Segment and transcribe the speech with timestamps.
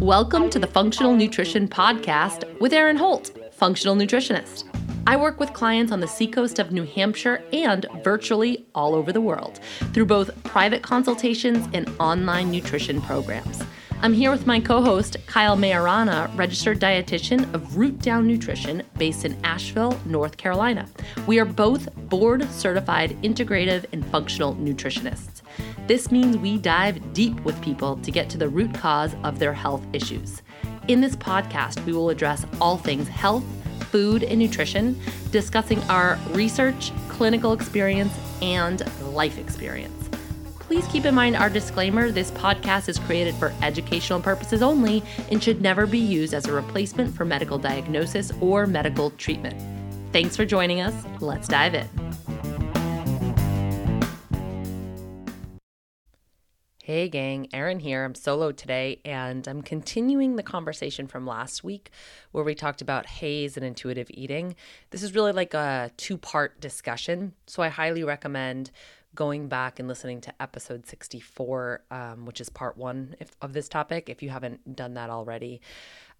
[0.00, 4.64] Welcome to the Functional Nutrition Podcast with Erin Holt, functional nutritionist.
[5.06, 9.20] I work with clients on the seacoast of New Hampshire and virtually all over the
[9.20, 9.60] world
[9.92, 13.62] through both private consultations and online nutrition programs.
[14.04, 19.24] I'm here with my co host, Kyle Majorana, registered dietitian of Root Down Nutrition based
[19.24, 20.88] in Asheville, North Carolina.
[21.28, 25.42] We are both board certified integrative and functional nutritionists.
[25.86, 29.52] This means we dive deep with people to get to the root cause of their
[29.52, 30.42] health issues.
[30.88, 33.44] In this podcast, we will address all things health,
[33.92, 38.82] food, and nutrition, discussing our research, clinical experience, and
[39.14, 40.01] life experience.
[40.72, 45.44] Please keep in mind our disclaimer this podcast is created for educational purposes only and
[45.44, 49.54] should never be used as a replacement for medical diagnosis or medical treatment.
[50.14, 50.94] Thanks for joining us.
[51.20, 51.86] Let's dive in.
[56.82, 58.04] Hey, gang, Erin here.
[58.04, 61.90] I'm solo today, and I'm continuing the conversation from last week
[62.32, 64.56] where we talked about HAES and intuitive eating.
[64.90, 68.70] This is really like a two part discussion, so I highly recommend
[69.14, 73.68] going back and listening to episode 64, um, which is part one if, of this
[73.68, 75.60] topic, if you haven't done that already.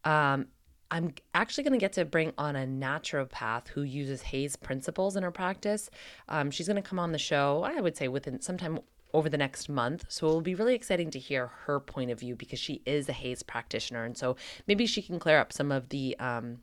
[0.05, 0.49] Um,
[0.91, 5.23] I'm actually going to get to bring on a naturopath who uses HAES principles in
[5.23, 5.89] her practice.
[6.29, 8.79] Um, she's going to come on the show, I would say, within sometime
[9.15, 10.05] over the next month.
[10.09, 13.09] So it will be really exciting to hear her point of view because she is
[13.09, 14.05] a HAES practitioner.
[14.05, 16.59] And so maybe she can clear up some of the um,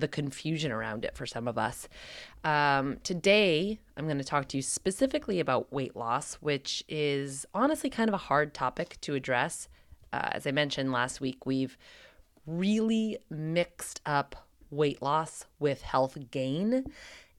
[0.00, 1.88] the confusion around it for some of us.
[2.44, 7.90] Um, today, I'm going to talk to you specifically about weight loss, which is honestly
[7.90, 9.68] kind of a hard topic to address.
[10.12, 11.76] Uh, as I mentioned last week, we've
[12.46, 16.84] really mixed up weight loss with health gain.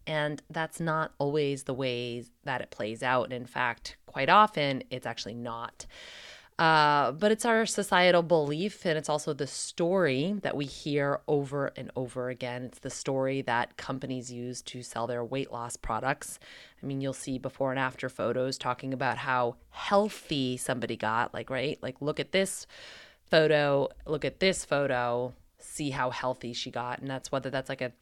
[0.05, 3.25] And that's not always the way that it plays out.
[3.25, 5.85] And in fact, quite often, it's actually not.
[6.59, 11.71] Uh, but it's our societal belief, and it's also the story that we hear over
[11.77, 12.65] and over again.
[12.65, 16.37] It's the story that companies use to sell their weight loss products.
[16.83, 21.33] I mean, you'll see before and after photos talking about how healthy somebody got.
[21.33, 21.79] Like, right?
[21.81, 22.67] Like, look at this
[23.31, 26.99] photo, look at this photo, see how healthy she got.
[26.99, 27.93] And that's whether that's like a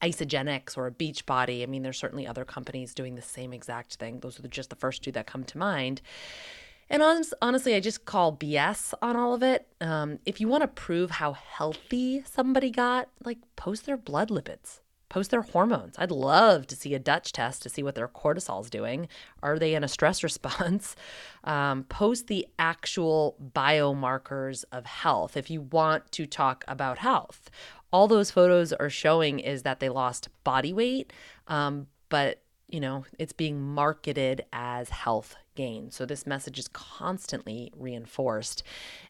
[0.00, 1.62] Isagenix or a Beachbody.
[1.62, 4.20] I mean, there's certainly other companies doing the same exact thing.
[4.20, 6.00] Those are just the first two that come to mind.
[6.90, 7.02] And
[7.40, 9.66] honestly, I just call BS on all of it.
[9.80, 14.80] Um, if you want to prove how healthy somebody got, like post their blood lipids,
[15.08, 15.94] post their hormones.
[15.98, 19.08] I'd love to see a DUTCH test to see what their cortisol's doing.
[19.42, 20.96] Are they in a stress response?
[21.44, 27.50] Um, post the actual biomarkers of health if you want to talk about health.
[27.92, 31.12] All those photos are showing is that they lost body weight,
[31.46, 35.90] um, but you know, it's being marketed as health gain.
[35.90, 38.62] So this message is constantly reinforced.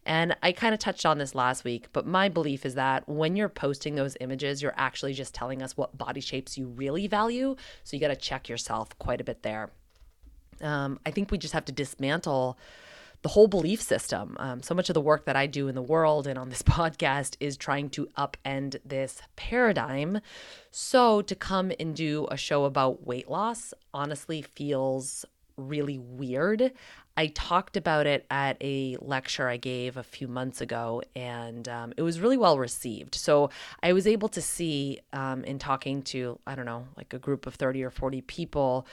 [0.05, 3.37] And I kind of touched on this last week, but my belief is that when
[3.37, 7.57] you're posting those images, you're actually just telling us what body shapes you really value.
[7.83, 9.71] So you got to check yourself quite a bit there.
[10.61, 12.59] Um, I think we just have to dismantle
[13.25, 14.37] the whole belief system.
[14.39, 16.63] Um, so much of the work that I do in the world and on this
[16.63, 20.21] podcast is trying to upend this paradigm.
[20.71, 25.25] So to come and do a show about weight loss honestly feels
[25.57, 26.73] really weird.
[27.17, 31.93] I talked about it at a lecture I gave a few months ago, and um,
[31.97, 33.15] it was really well received.
[33.15, 33.51] So
[33.83, 37.47] I was able to see um, in talking to, I don't know, like a group
[37.47, 38.87] of 30 or 40 people,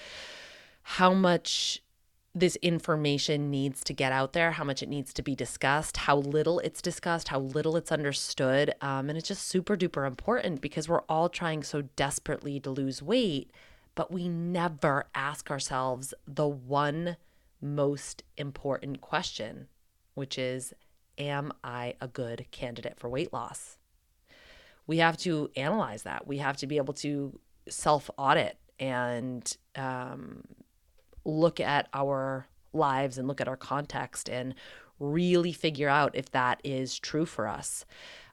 [0.83, 1.81] how much
[2.33, 6.17] this information needs to get out there, how much it needs to be discussed, how
[6.17, 8.73] little it's discussed, how little it's understood.
[8.81, 13.01] Um, and it's just super duper important because we're all trying so desperately to lose
[13.01, 13.51] weight,
[13.95, 17.17] but we never ask ourselves the one
[17.61, 19.67] most important question,
[20.13, 20.73] which is
[21.17, 23.77] Am I a good candidate for weight loss?
[24.87, 26.25] We have to analyze that.
[26.25, 30.43] We have to be able to self audit and um,
[31.23, 34.55] look at our lives and look at our context and
[34.99, 37.85] really figure out if that is true for us.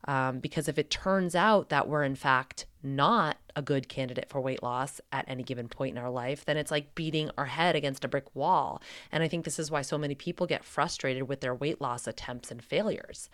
[0.07, 4.41] Um, because if it turns out that we're in fact not a good candidate for
[4.41, 7.75] weight loss at any given point in our life, then it's like beating our head
[7.75, 8.81] against a brick wall.
[9.11, 12.07] And I think this is why so many people get frustrated with their weight loss
[12.07, 13.29] attempts and failures.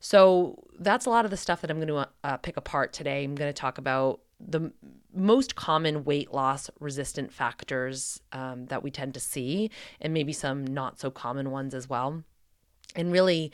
[0.00, 3.22] So that's a lot of the stuff that I'm going to uh, pick apart today.
[3.22, 4.72] I'm going to talk about the
[5.14, 9.70] most common weight loss resistant factors um, that we tend to see,
[10.00, 12.22] and maybe some not so common ones as well.
[12.94, 13.52] And really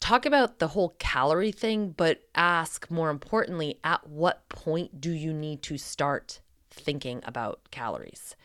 [0.00, 5.32] talk about the whole calorie thing, but ask more importantly, at what point do you
[5.32, 6.40] need to start
[6.70, 8.36] thinking about calories?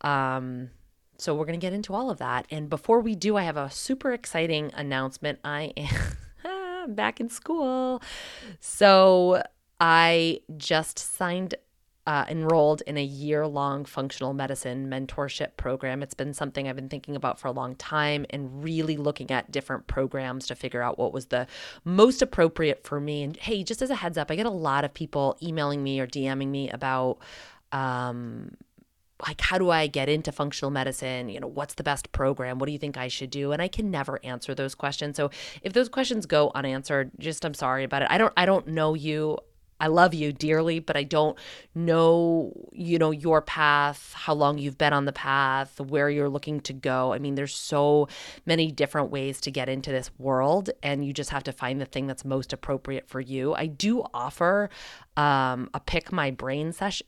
[0.00, 0.70] Um,
[1.16, 2.46] so we're going to get into all of that.
[2.50, 5.40] And before we do, I have a super exciting announcement.
[5.44, 8.00] I am back in school.
[8.60, 9.42] So
[9.80, 11.54] I just signed
[12.08, 16.02] uh, enrolled in a year long functional medicine mentorship program.
[16.02, 19.52] It's been something I've been thinking about for a long time and really looking at
[19.52, 21.46] different programs to figure out what was the
[21.84, 23.24] most appropriate for me.
[23.24, 26.00] And hey, just as a heads up, I get a lot of people emailing me
[26.00, 27.18] or DMing me about,
[27.72, 28.56] um,
[29.26, 31.28] like how do I get into functional medicine?
[31.28, 32.58] You know, what's the best program?
[32.58, 33.52] What do you think I should do?
[33.52, 35.18] And I can never answer those questions.
[35.18, 35.28] So
[35.60, 38.08] if those questions go unanswered, just I'm sorry about it.
[38.10, 39.36] I don't I don't know you.
[39.80, 41.38] I love you dearly, but I don't
[41.74, 46.60] know, you know, your path, how long you've been on the path, where you're looking
[46.62, 47.12] to go.
[47.12, 48.08] I mean, there's so
[48.44, 51.86] many different ways to get into this world, and you just have to find the
[51.86, 53.54] thing that's most appropriate for you.
[53.54, 54.70] I do offer
[55.16, 57.02] um, a pick my brain ses-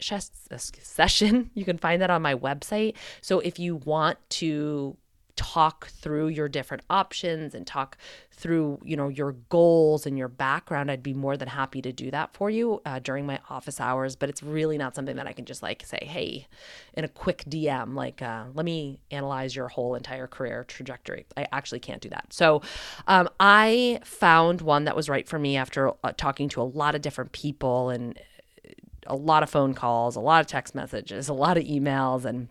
[0.83, 1.51] session.
[1.61, 2.95] You can find that on my website.
[3.21, 4.97] So if you want to
[5.37, 7.97] talk through your different options and talk
[8.31, 12.11] through you know your goals and your background i'd be more than happy to do
[12.11, 15.33] that for you uh, during my office hours but it's really not something that i
[15.33, 16.47] can just like say hey
[16.95, 21.27] in a quick dm like uh, let me analyze your whole entire career trajectory.
[21.37, 22.33] I actually can't do that.
[22.33, 22.63] So
[23.07, 26.95] um, i found one that was right for me after uh, talking to a lot
[26.95, 28.19] of different people and
[28.65, 28.71] uh,
[29.07, 32.49] a lot of phone calls a lot of text messages a lot of emails and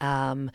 [0.00, 0.50] um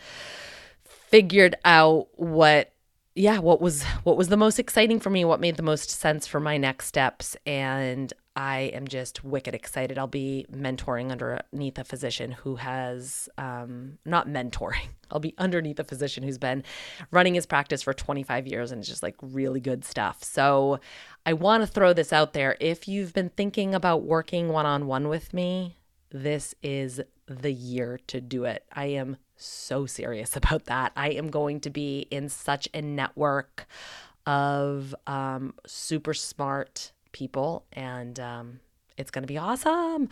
[1.11, 2.73] figured out what
[3.13, 6.25] yeah what was what was the most exciting for me what made the most sense
[6.25, 9.97] for my next steps and i am just wicked excited.
[9.97, 14.87] I'll be mentoring underneath a physician who has um, not mentoring.
[15.11, 16.63] I'll be underneath a physician who's been
[17.11, 20.23] running his practice for 25 years and it's just like really good stuff.
[20.23, 20.79] So
[21.25, 22.55] i want to throw this out there.
[22.59, 25.75] If you've been thinking about working one-on-one with me
[26.11, 28.65] this is the year to do it.
[28.73, 30.91] I am so serious about that.
[30.95, 33.67] I am going to be in such a network
[34.25, 38.59] of um, super smart people, and um,
[39.01, 40.07] it's going to be awesome.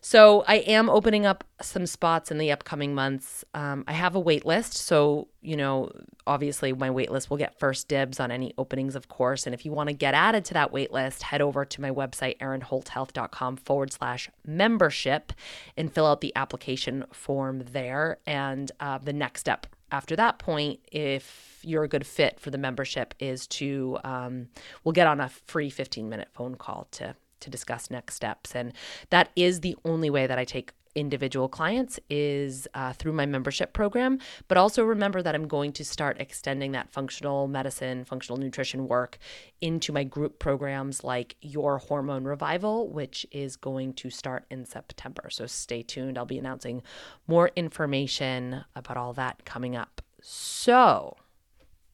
[0.00, 3.44] So I am opening up some spots in the upcoming months.
[3.54, 4.74] Um, I have a wait list.
[4.74, 5.90] So, you know,
[6.28, 9.46] obviously my wait list will get first dibs on any openings, of course.
[9.46, 11.90] And if you want to get added to that wait list, head over to my
[11.90, 15.32] website, erinholthealth.com forward slash membership
[15.76, 18.18] and fill out the application form there.
[18.26, 22.58] And uh, the next step after that point, if you're a good fit for the
[22.58, 24.48] membership, is to, um,
[24.84, 28.54] we'll get on a free 15 minute phone call to to discuss next steps.
[28.54, 28.72] And
[29.10, 33.72] that is the only way that I take individual clients is uh, through my membership
[33.72, 34.18] program.
[34.48, 39.18] But also remember that I'm going to start extending that functional medicine, functional nutrition work
[39.60, 45.28] into my group programs like Your Hormone Revival, which is going to start in September.
[45.30, 46.18] So stay tuned.
[46.18, 46.82] I'll be announcing
[47.26, 50.00] more information about all that coming up.
[50.22, 51.16] So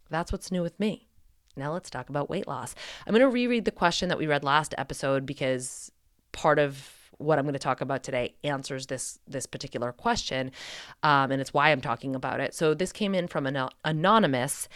[0.09, 1.09] that's what's new with me.
[1.57, 2.75] Now let's talk about weight loss.
[3.07, 5.93] I'm going to reread the question that we read last episode because
[6.33, 6.89] part of
[7.19, 10.51] what I'm going to talk about today answers this this particular question,
[11.03, 12.55] um, and it's why I'm talking about it.
[12.55, 14.69] So this came in from an anonymous,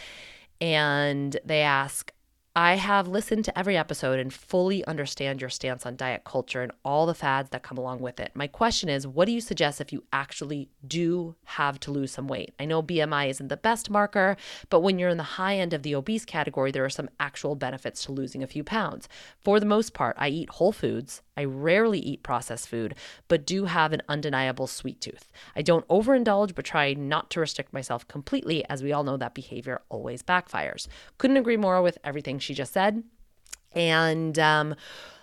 [0.61, 2.11] and they ask,
[2.57, 6.71] I have listened to every episode and fully understand your stance on diet culture and
[6.83, 8.31] all the fads that come along with it.
[8.33, 12.27] My question is what do you suggest if you actually do have to lose some
[12.27, 12.55] weight?
[12.59, 14.37] I know BMI isn't the best marker,
[14.71, 17.53] but when you're in the high end of the obese category, there are some actual
[17.53, 19.07] benefits to losing a few pounds.
[19.39, 21.21] For the most part, I eat whole foods.
[21.37, 22.95] I rarely eat processed food,
[23.27, 25.31] but do have an undeniable sweet tooth.
[25.55, 29.35] I don't overindulge, but try not to restrict myself completely, as we all know that
[29.35, 30.87] behavior always backfires.
[31.17, 33.03] Couldn't agree more with everything she just said.
[33.73, 34.75] And um,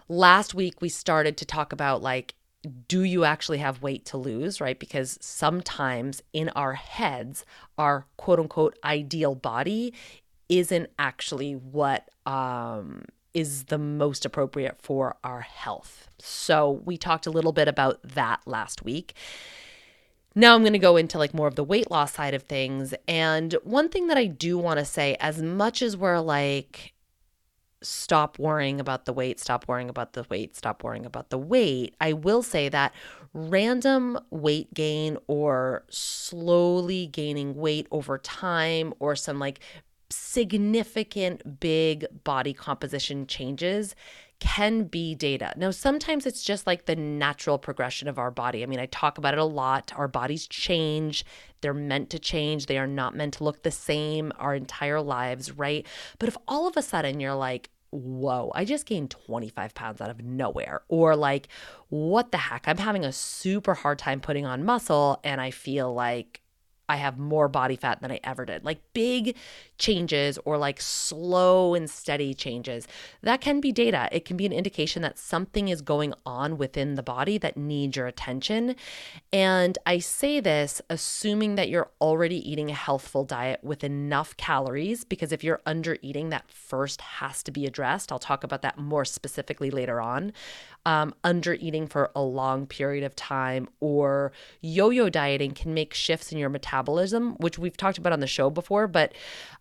[0.08, 2.34] last week we started to talk about like,
[2.88, 4.78] do you actually have weight to lose, right?
[4.78, 7.44] Because sometimes in our heads,
[7.76, 9.92] our quote unquote ideal body
[10.48, 13.04] isn't actually what um,
[13.34, 16.08] is the most appropriate for our health.
[16.18, 19.14] So we talked a little bit about that last week.
[20.36, 22.94] Now I'm going to go into like more of the weight loss side of things.
[23.06, 26.94] And one thing that I do want to say as much as we're like
[27.84, 31.94] stop worrying about the weight, stop worrying about the weight, stop worrying about the weight,
[32.00, 32.92] I will say that
[33.32, 39.60] random weight gain or slowly gaining weight over time or some like
[40.10, 43.94] significant big body composition changes
[44.40, 45.54] can be data.
[45.56, 48.62] Now, sometimes it's just like the natural progression of our body.
[48.62, 49.92] I mean, I talk about it a lot.
[49.96, 51.24] Our bodies change,
[51.60, 55.52] they're meant to change, they are not meant to look the same our entire lives,
[55.52, 55.86] right?
[56.18, 60.10] But if all of a sudden you're like, whoa, I just gained 25 pounds out
[60.10, 60.82] of nowhere.
[60.88, 61.48] Or like,
[61.88, 62.66] what the heck?
[62.66, 66.42] I'm having a super hard time putting on muscle and I feel like
[66.88, 68.64] I have more body fat than I ever did.
[68.64, 69.36] Like big
[69.78, 72.86] changes or like slow and steady changes.
[73.22, 74.08] That can be data.
[74.12, 77.96] It can be an indication that something is going on within the body that needs
[77.96, 78.76] your attention.
[79.32, 85.04] And I say this assuming that you're already eating a healthful diet with enough calories,
[85.04, 88.12] because if you're under eating, that first has to be addressed.
[88.12, 90.32] I'll talk about that more specifically later on.
[90.86, 95.94] Um, under eating for a long period of time or yo yo dieting can make
[95.94, 99.14] shifts in your metabolism, which we've talked about on the show before, but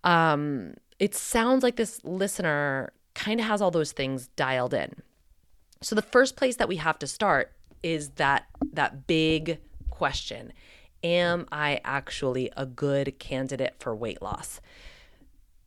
[0.03, 4.93] um, it sounds like this listener kind of has all those things dialed in.
[5.81, 7.51] So the first place that we have to start
[7.83, 10.53] is that that big question.
[11.03, 14.61] Am I actually a good candidate for weight loss?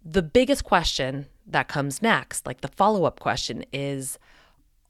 [0.03, 4.19] The biggest question that comes next, like the follow-up question is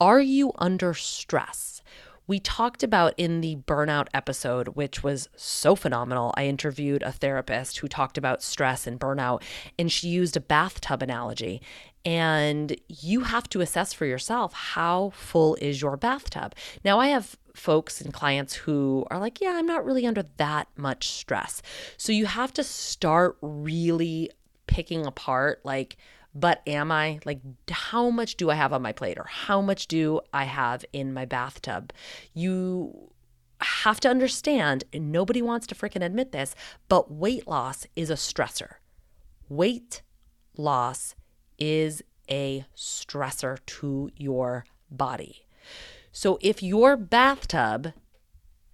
[0.01, 1.83] are you under stress?
[2.27, 6.35] We talked about in the burnout episode, which was so phenomenal.
[6.37, 9.43] I interviewed a therapist who talked about stress and burnout,
[9.79, 11.63] and she used a bathtub analogy.
[12.05, 16.55] And you have to assess for yourself how full is your bathtub.
[16.85, 20.69] Now, I have folks and clients who are like, yeah, I'm not really under that
[20.77, 21.63] much stress.
[21.97, 24.31] So you have to start really
[24.69, 25.97] picking apart, like,
[26.39, 27.19] but am I?
[27.25, 27.41] Like,
[27.71, 31.15] how much do I have on my plate or how much do I have in
[31.15, 31.93] my bathtub?
[32.35, 33.11] You
[33.61, 36.55] have to understand, and nobody wants to freaking admit this,
[36.89, 38.75] but weight loss is a stressor.
[39.49, 40.03] Weight
[40.59, 41.15] loss
[41.59, 45.47] is a stressor to your body.
[46.13, 47.95] So if your bathtub,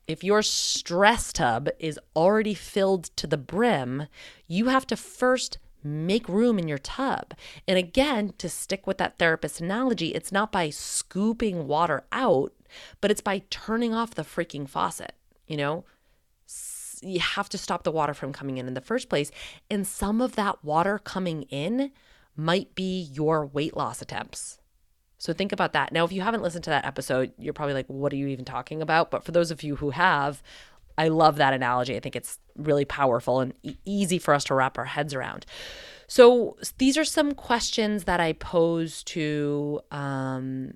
[0.09, 4.09] if your stress tub is already filled to the brim,
[4.49, 7.35] you have to first make room in your tub.
[7.67, 12.53] And again, to stick with that therapist analogy, it's not by scooping water out,
[13.01, 15.13] but it's by turning off the freaking faucet,
[15.47, 15.85] you know?
[17.03, 19.31] You have to stop the water from coming in in the first place.
[19.71, 21.91] And some of that water coming in
[22.37, 24.59] might be your weight loss attempts.
[25.19, 25.93] So think about that.
[25.93, 28.45] Now, if you haven't listened to that episode, you're probably like, what are you even
[28.45, 29.11] talking about?
[29.11, 30.43] But for those of you who have,
[30.99, 31.97] I love that analogy.
[31.97, 35.47] I think it's really powerful and e- easy for us to wrap our heads around.
[36.07, 40.75] So these are some questions that I pose to, um,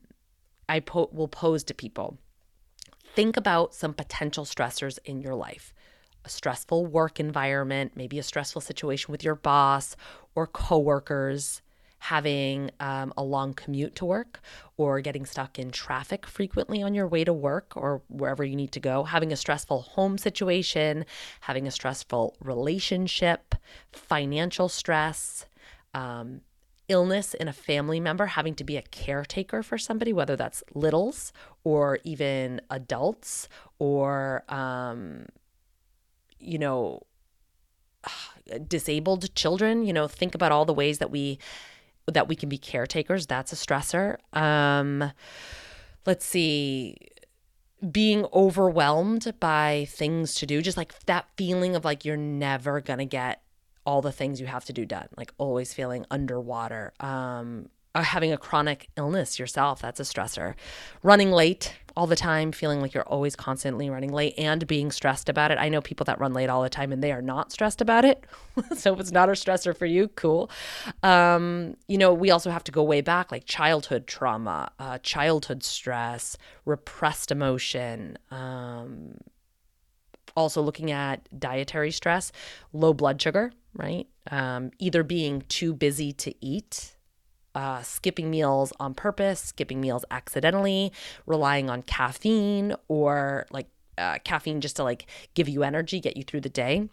[0.68, 2.18] I po- will pose to people.
[3.14, 5.74] Think about some potential stressors in your life.
[6.24, 9.96] A stressful work environment, maybe a stressful situation with your boss
[10.34, 11.62] or coworkers,
[11.98, 14.40] having um, a long commute to work
[14.76, 18.72] or getting stuck in traffic frequently on your way to work or wherever you need
[18.72, 21.04] to go, having a stressful home situation,
[21.40, 23.54] having a stressful relationship,
[23.92, 25.46] financial stress.
[25.94, 26.42] Um,
[26.88, 31.32] illness in a family member, having to be a caretaker for somebody, whether that's littles
[31.64, 33.48] or even adults
[33.80, 35.26] or, um,
[36.38, 37.02] you know,
[38.68, 39.84] disabled children.
[39.84, 41.38] You know, think about all the ways that we
[42.06, 43.26] that we can be caretakers.
[43.26, 44.16] That's a stressor.
[44.32, 45.12] Um,
[46.04, 46.96] let's see
[47.90, 53.04] being overwhelmed by things to do, just like that feeling of like you're never to
[53.04, 53.42] get
[53.84, 56.92] all the things you have to do done, like always feeling underwater.
[57.00, 60.54] Um, uh, having a chronic illness yourself, that's a stressor.
[61.02, 65.30] Running late all the time, feeling like you're always constantly running late and being stressed
[65.30, 65.56] about it.
[65.56, 68.04] I know people that run late all the time and they are not stressed about
[68.04, 68.22] it.
[68.76, 70.50] so if it's not a stressor for you, cool.
[71.02, 75.64] Um, you know, we also have to go way back like childhood trauma, uh, childhood
[75.64, 76.36] stress,
[76.66, 78.18] repressed emotion.
[78.30, 79.16] Um,
[80.36, 82.30] also looking at dietary stress,
[82.74, 84.06] low blood sugar, right?
[84.30, 86.95] Um, either being too busy to eat
[87.56, 90.92] uh, skipping meals on purpose, skipping meals accidentally,
[91.24, 96.22] relying on caffeine or like uh, caffeine just to like give you energy, get you
[96.22, 96.88] through the day.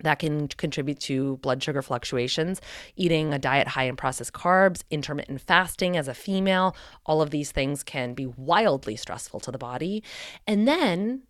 [0.00, 2.60] That can contribute to blood sugar fluctuations.
[2.96, 6.74] Eating a diet high in processed carbs, intermittent fasting as a female,
[7.06, 10.02] all of these things can be wildly stressful to the body.
[10.48, 11.22] And then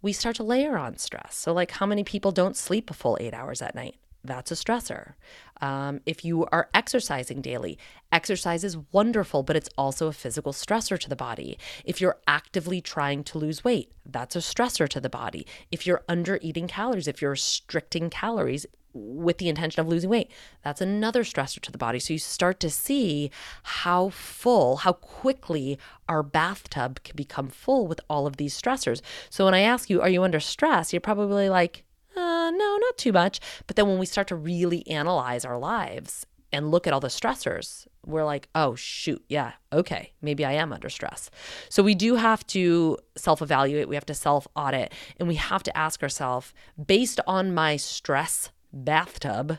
[0.00, 1.36] we start to layer on stress.
[1.36, 3.96] So, like, how many people don't sleep a full eight hours at night?
[4.24, 5.14] That's a stressor.
[5.60, 7.78] Um, if you are exercising daily,
[8.12, 11.58] exercise is wonderful, but it's also a physical stressor to the body.
[11.84, 15.46] If you're actively trying to lose weight, that's a stressor to the body.
[15.70, 20.30] If you're under eating calories, if you're restricting calories, with the intention of losing weight.
[20.62, 21.98] That's another stressor to the body.
[21.98, 23.30] So you start to see
[23.62, 29.00] how full, how quickly our bathtub can become full with all of these stressors.
[29.30, 30.92] So when I ask you, are you under stress?
[30.92, 31.84] You're probably like,
[32.18, 33.40] uh, no, not too much.
[33.66, 37.08] But then when we start to really analyze our lives and look at all the
[37.08, 41.30] stressors, we're like, oh, shoot, yeah, okay, maybe I am under stress.
[41.68, 45.62] So we do have to self evaluate, we have to self audit, and we have
[45.64, 46.52] to ask ourselves,
[46.84, 49.58] based on my stress bathtub,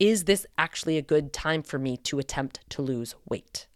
[0.00, 3.68] is this actually a good time for me to attempt to lose weight?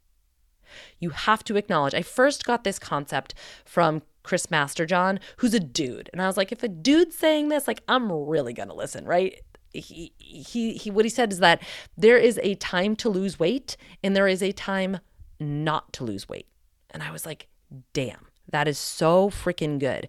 [0.99, 1.95] You have to acknowledge.
[1.95, 6.11] I first got this concept from Chris Masterjohn, who's a dude.
[6.13, 9.41] And I was like, if a dude's saying this, like, I'm really to listen, right?
[9.73, 11.63] He, he, he, what he said is that
[11.97, 14.99] there is a time to lose weight and there is a time
[15.41, 16.47] not to lose weight.
[16.91, 17.49] And I was like,
[17.95, 18.28] damn.
[18.51, 20.09] That is so freaking good.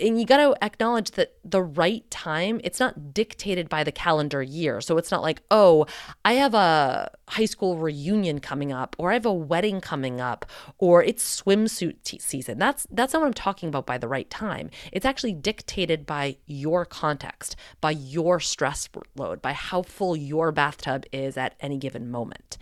[0.00, 4.42] And you got to acknowledge that the right time, it's not dictated by the calendar
[4.42, 4.80] year.
[4.80, 5.86] So it's not like, oh,
[6.24, 10.46] I have a high school reunion coming up or I have a wedding coming up
[10.78, 12.58] or it's swimsuit t- season.
[12.58, 14.70] That's that's not what I'm talking about by the right time.
[14.92, 21.04] It's actually dictated by your context, by your stress load, by how full your bathtub
[21.12, 22.58] is at any given moment.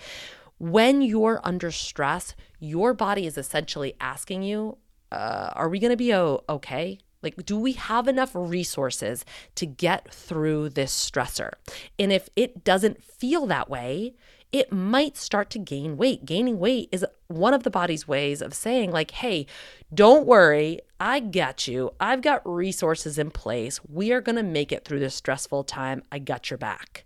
[0.58, 4.78] When you're under stress, your body is essentially asking you,
[5.14, 6.98] uh, are we going to be okay?
[7.22, 11.52] Like, do we have enough resources to get through this stressor?
[11.98, 14.14] And if it doesn't feel that way,
[14.52, 16.26] it might start to gain weight.
[16.26, 19.46] Gaining weight is one of the body's ways of saying, like, hey,
[19.92, 21.92] don't worry, I got you.
[21.98, 23.80] I've got resources in place.
[23.88, 26.02] We are going to make it through this stressful time.
[26.12, 27.04] I got your back.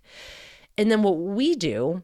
[0.77, 2.03] And then what we do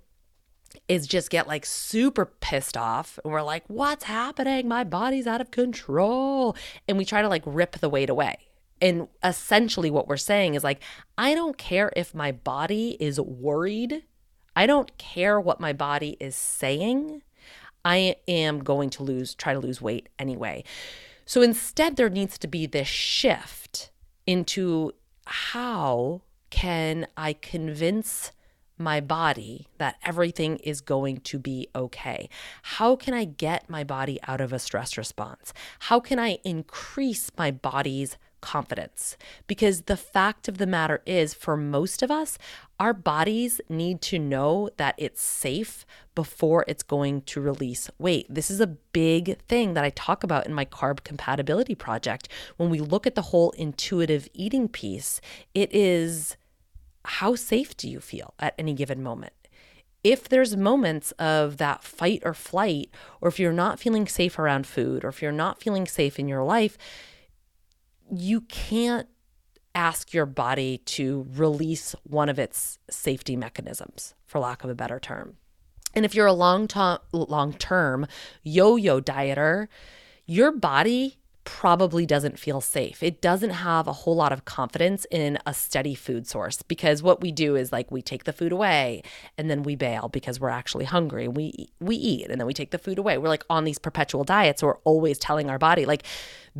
[0.88, 3.20] is just get like super pissed off.
[3.24, 4.68] And we're like, what's happening?
[4.68, 6.56] My body's out of control.
[6.88, 8.38] And we try to like rip the weight away.
[8.82, 10.82] And essentially, what we're saying is like,
[11.18, 14.04] I don't care if my body is worried.
[14.56, 17.22] I don't care what my body is saying.
[17.84, 20.64] I am going to lose, try to lose weight anyway.
[21.26, 23.92] So instead, there needs to be this shift
[24.28, 24.92] into
[25.26, 28.32] how can I convince
[28.78, 32.30] my body that everything is going to be okay?
[32.62, 35.54] How can I get my body out of a stress response?
[35.80, 39.18] How can I increase my body's confidence?
[39.48, 42.38] Because the fact of the matter is, for most of us,
[42.80, 48.28] our bodies need to know that it's safe before it's going to release weight.
[48.30, 52.28] This is a big thing that I talk about in my carb compatibility project.
[52.58, 55.22] When we look at the whole intuitive eating piece,
[55.54, 56.36] it is
[57.08, 59.34] how safe do you feel at any given moment?
[60.04, 62.92] If there's moments of that fight or flight,
[63.22, 66.28] or if you're not feeling safe around food, or if you're not feeling safe in
[66.28, 66.78] your life,
[68.12, 69.08] you can't
[69.74, 75.00] ask your body to release one of its safety mechanisms, for lack of a better
[75.00, 75.38] term.
[75.96, 78.06] And if you're a long term long term
[78.44, 79.68] yo-yo dieter,
[80.26, 83.02] your body probably doesn't feel safe.
[83.02, 87.22] It doesn't have a whole lot of confidence in a steady food source because what
[87.22, 89.04] we do is like we take the food away
[89.38, 91.28] and then we bail because we're actually hungry.
[91.28, 93.18] We we eat and then we take the food away.
[93.18, 94.62] We're like on these perpetual diets.
[94.62, 96.04] So we're always telling our body like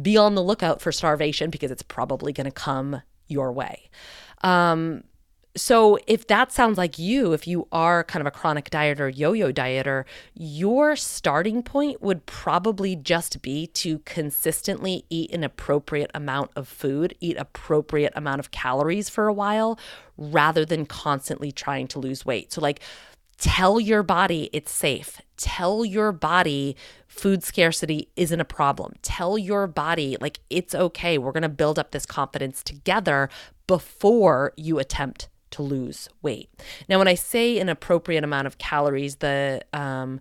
[0.02, 3.90] be on the lookout for starvation because it's probably going to come your way.
[4.42, 5.04] Um,
[5.58, 9.32] so, if that sounds like you, if you are kind of a chronic dieter, yo
[9.32, 16.52] yo dieter, your starting point would probably just be to consistently eat an appropriate amount
[16.58, 19.80] of food, eat appropriate amount of calories for a while,
[20.18, 22.52] rather than constantly trying to lose weight.
[22.52, 22.82] So, like,
[23.38, 25.22] tell your body it's safe.
[25.38, 26.76] Tell your body
[27.08, 28.96] food scarcity isn't a problem.
[29.02, 31.18] Tell your body, like, it's okay.
[31.18, 33.30] We're going to build up this confidence together
[33.68, 36.50] before you attempt to lose weight.
[36.88, 40.20] Now, when I say an appropriate amount of calories, the um,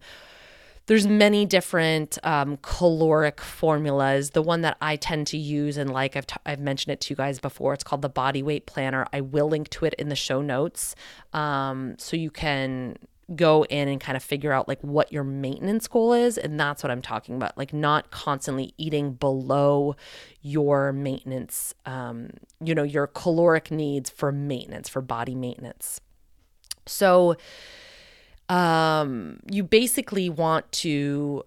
[0.86, 4.30] there's many different um, caloric formulas.
[4.30, 7.10] The one that I tend to use and like I've, t- I've mentioned it to
[7.10, 7.72] you guys before.
[7.72, 9.06] It's called the Body Weight Planner.
[9.12, 10.94] I will link to it in the show notes,
[11.32, 12.96] um, so you can
[13.34, 16.82] go in and kind of figure out like what your maintenance goal is and that's
[16.82, 19.96] what i'm talking about like not constantly eating below
[20.42, 22.28] your maintenance um
[22.64, 26.00] you know your caloric needs for maintenance for body maintenance.
[26.86, 27.36] So
[28.48, 31.44] um you basically want to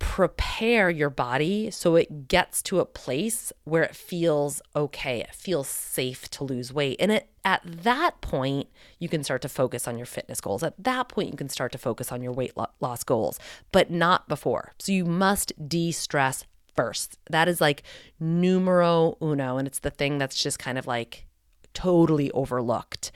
[0.00, 5.20] prepare your body so it gets to a place where it feels okay.
[5.20, 6.96] It feels safe to lose weight.
[6.98, 10.62] And it, at that point, you can start to focus on your fitness goals.
[10.62, 13.38] At that point, you can start to focus on your weight loss goals,
[13.70, 14.72] but not before.
[14.78, 17.18] So you must de stress first.
[17.28, 17.82] That is like
[18.18, 19.58] numero uno.
[19.58, 21.26] And it's the thing that's just kind of like
[21.74, 23.12] totally overlooked.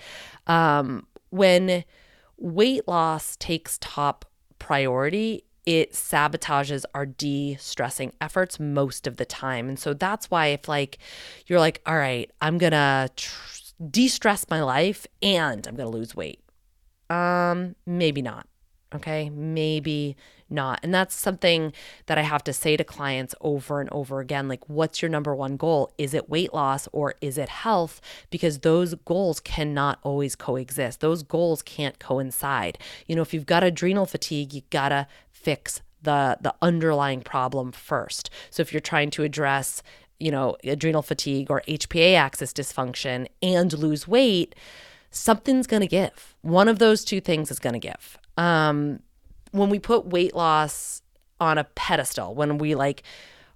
[0.47, 1.85] Um, when
[2.37, 4.27] weight loss takes top
[4.59, 9.69] priority, it sabotages our de-stressing efforts most of the time.
[9.69, 10.99] And so that's why if like
[11.47, 16.41] you're like, all right, I'm to tr- de-stress my life and I'm to lose weight.
[17.11, 18.47] Um, maybe not.
[18.95, 20.17] Okay, maybe
[20.49, 20.79] not.
[20.83, 21.73] And that's something
[22.07, 25.35] that I have to say to clients over and over again like, what's your number
[25.35, 25.93] one goal?
[25.99, 28.01] Is it weight loss or is it health?
[28.31, 32.79] Because those goals cannot always coexist, those goals can't coincide.
[33.07, 35.09] You know, if you've got adrenal fatigue, you gotta
[35.45, 38.31] fix the the underlying problem first.
[38.51, 39.83] So if you're trying to address
[40.19, 44.55] you know, adrenal fatigue or HPA axis dysfunction and lose weight,
[45.11, 46.37] something's going to give.
[46.43, 48.19] One of those two things is going to give.
[48.37, 49.01] Um,
[49.51, 51.03] when we put weight loss
[51.41, 53.03] on a pedestal, when we like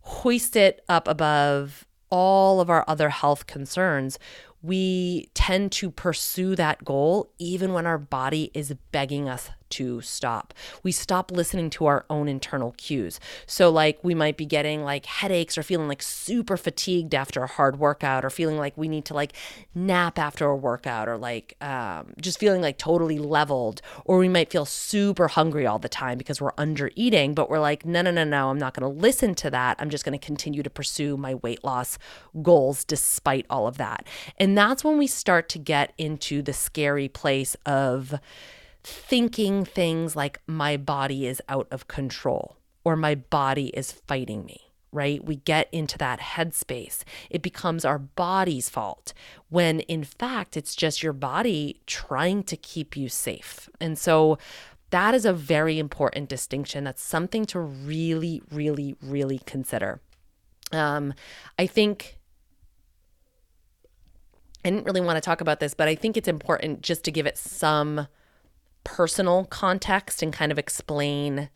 [0.02, 4.18] hoist it up above all of our other health concerns,
[4.62, 10.54] we tend to pursue that goal even when our body is begging us to stop.
[10.82, 13.20] We stop listening to our own internal cues.
[13.46, 17.46] So, like, we might be getting like headaches or feeling like super fatigued after a
[17.46, 19.32] hard workout, or feeling like we need to like
[19.74, 23.82] nap after a workout, or like um, just feeling like totally leveled.
[24.04, 27.58] Or we might feel super hungry all the time because we're under eating, but we're
[27.58, 29.76] like, no, no, no, no, I'm not going to listen to that.
[29.78, 31.98] I'm just going to continue to pursue my weight loss
[32.42, 34.06] goals despite all of that.
[34.38, 38.14] And that's when we start to get into the scary place of,
[38.82, 44.70] thinking things like my body is out of control or my body is fighting me,
[44.92, 45.22] right?
[45.24, 47.02] We get into that headspace.
[47.28, 49.12] It becomes our body's fault
[49.48, 53.68] when in fact it's just your body trying to keep you safe.
[53.80, 54.38] And so
[54.90, 56.84] that is a very important distinction.
[56.84, 60.00] That's something to really, really, really consider.
[60.72, 61.14] Um,
[61.58, 62.18] I think
[64.64, 67.10] I didn't really want to talk about this, but I think it's important just to
[67.10, 68.08] give it some
[68.96, 71.50] personal context and kind of explain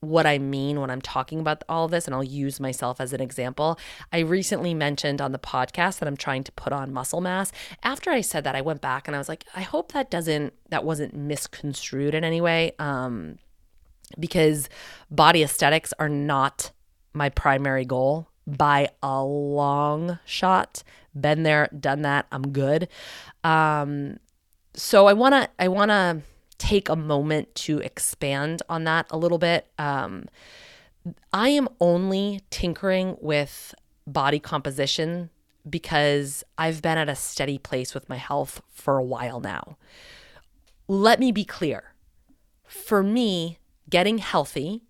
[0.00, 3.12] what I mean when I'm talking about all of this, and I'll use myself as
[3.12, 3.76] an example.
[4.12, 7.50] I recently mentioned on the podcast that I'm trying to put on muscle mass.
[7.82, 10.54] After I said that, I went back and I was like, I hope that doesn't
[10.70, 13.38] that wasn't misconstrued in any way, um,
[14.20, 14.68] because
[15.10, 16.70] body aesthetics are not
[17.12, 20.84] my primary goal by a long shot.
[21.20, 22.26] Been there, done that.
[22.30, 22.86] I'm good.
[23.42, 24.18] Um,
[24.74, 26.22] so I wanna I wanna
[26.58, 29.66] take a moment to expand on that a little bit.
[29.78, 30.26] Um,
[31.32, 33.74] I am only tinkering with
[34.06, 35.30] body composition
[35.68, 39.76] because I've been at a steady place with my health for a while now.
[40.86, 41.94] Let me be clear.
[42.64, 44.82] For me, getting healthy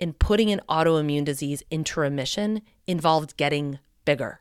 [0.00, 4.40] and putting an autoimmune disease into remission involved getting bigger.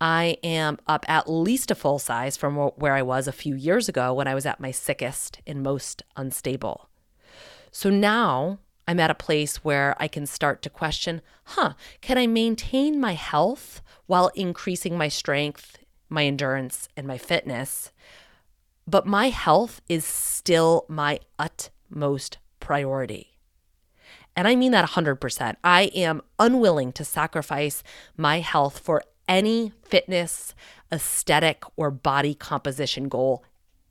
[0.00, 3.88] I am up at least a full size from where I was a few years
[3.88, 6.88] ago when I was at my sickest and most unstable.
[7.70, 12.26] So now I'm at a place where I can start to question huh, can I
[12.26, 15.78] maintain my health while increasing my strength,
[16.08, 17.92] my endurance, and my fitness?
[18.86, 23.38] But my health is still my utmost priority.
[24.36, 25.56] And I mean that 100%.
[25.64, 27.82] I am unwilling to sacrifice
[28.16, 30.54] my health for any fitness,
[30.92, 33.44] aesthetic, or body composition goal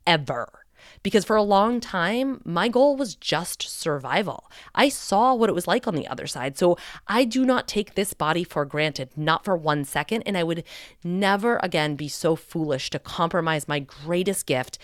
[0.06, 0.66] ever.
[1.02, 4.50] Because for a long time, my goal was just survival.
[4.74, 6.56] I saw what it was like on the other side.
[6.56, 10.22] So I do not take this body for granted, not for one second.
[10.22, 10.64] And I would
[11.02, 14.78] never again be so foolish to compromise my greatest gift,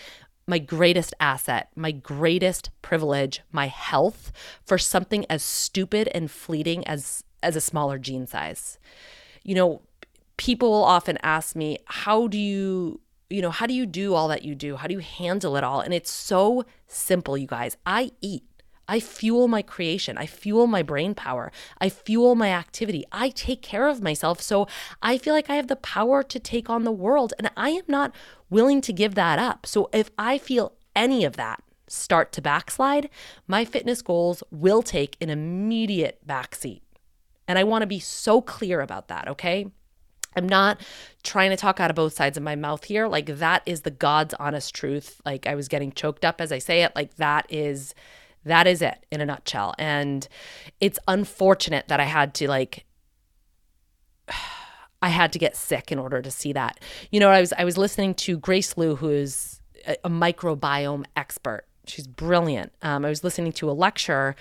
[0.45, 4.31] my greatest asset, my greatest privilege, my health,
[4.65, 8.77] for something as stupid and fleeting as, as a smaller jean size.
[9.43, 9.81] You know,
[10.37, 14.27] people will often ask me, how do you, you know, how do you do all
[14.27, 14.75] that you do?
[14.75, 15.81] How do you handle it all?
[15.81, 17.77] And it's so simple, you guys.
[17.85, 18.43] I eat.
[18.87, 20.17] I fuel my creation.
[20.17, 21.51] I fuel my brain power.
[21.79, 23.05] I fuel my activity.
[23.11, 24.41] I take care of myself.
[24.41, 24.67] So
[25.01, 27.33] I feel like I have the power to take on the world.
[27.39, 28.13] And I am not
[28.49, 29.65] willing to give that up.
[29.65, 33.09] So if I feel any of that start to backslide,
[33.47, 36.81] my fitness goals will take an immediate backseat.
[37.47, 39.67] And I want to be so clear about that, okay?
[40.35, 40.81] I'm not
[41.23, 43.07] trying to talk out of both sides of my mouth here.
[43.07, 45.21] Like, that is the God's honest truth.
[45.25, 46.95] Like, I was getting choked up as I say it.
[46.95, 47.93] Like, that is.
[48.45, 49.73] That is it in a nutshell.
[49.79, 50.27] And
[50.81, 52.83] it's unfortunate that I had to like
[55.01, 56.79] I had to get sick in order to see that.
[57.11, 61.05] You know, I was I was listening to Grace Liu, who is a, a microbiome
[61.15, 61.65] expert.
[61.85, 62.71] She's brilliant.
[62.81, 64.35] Um, I was listening to a lecture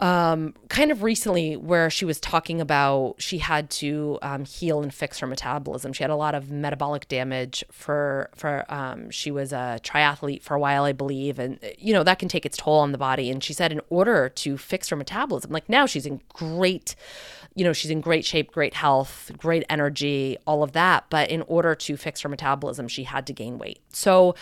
[0.00, 4.92] um, kind of recently where she was talking about she had to um, heal and
[4.92, 5.92] fix her metabolism.
[5.92, 10.54] She had a lot of metabolic damage for for um, she was a triathlete for
[10.54, 13.30] a while, I believe, and you know that can take its toll on the body.
[13.30, 16.96] And she said in order to fix her metabolism, like now she's in great,
[17.54, 21.04] you know, she's in great shape, great health, great energy, all of that.
[21.08, 23.78] But in order to fix her metabolism, she had to gain weight.
[23.92, 24.34] So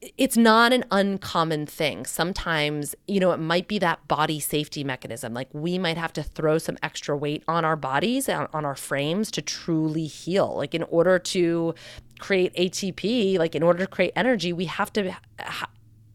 [0.00, 2.06] it's not an uncommon thing.
[2.06, 5.34] Sometimes, you know, it might be that body safety mechanism.
[5.34, 8.76] Like we might have to throw some extra weight on our bodies, on, on our
[8.76, 10.54] frames to truly heal.
[10.56, 11.74] Like in order to
[12.20, 15.16] create ATP, like in order to create energy, we have to,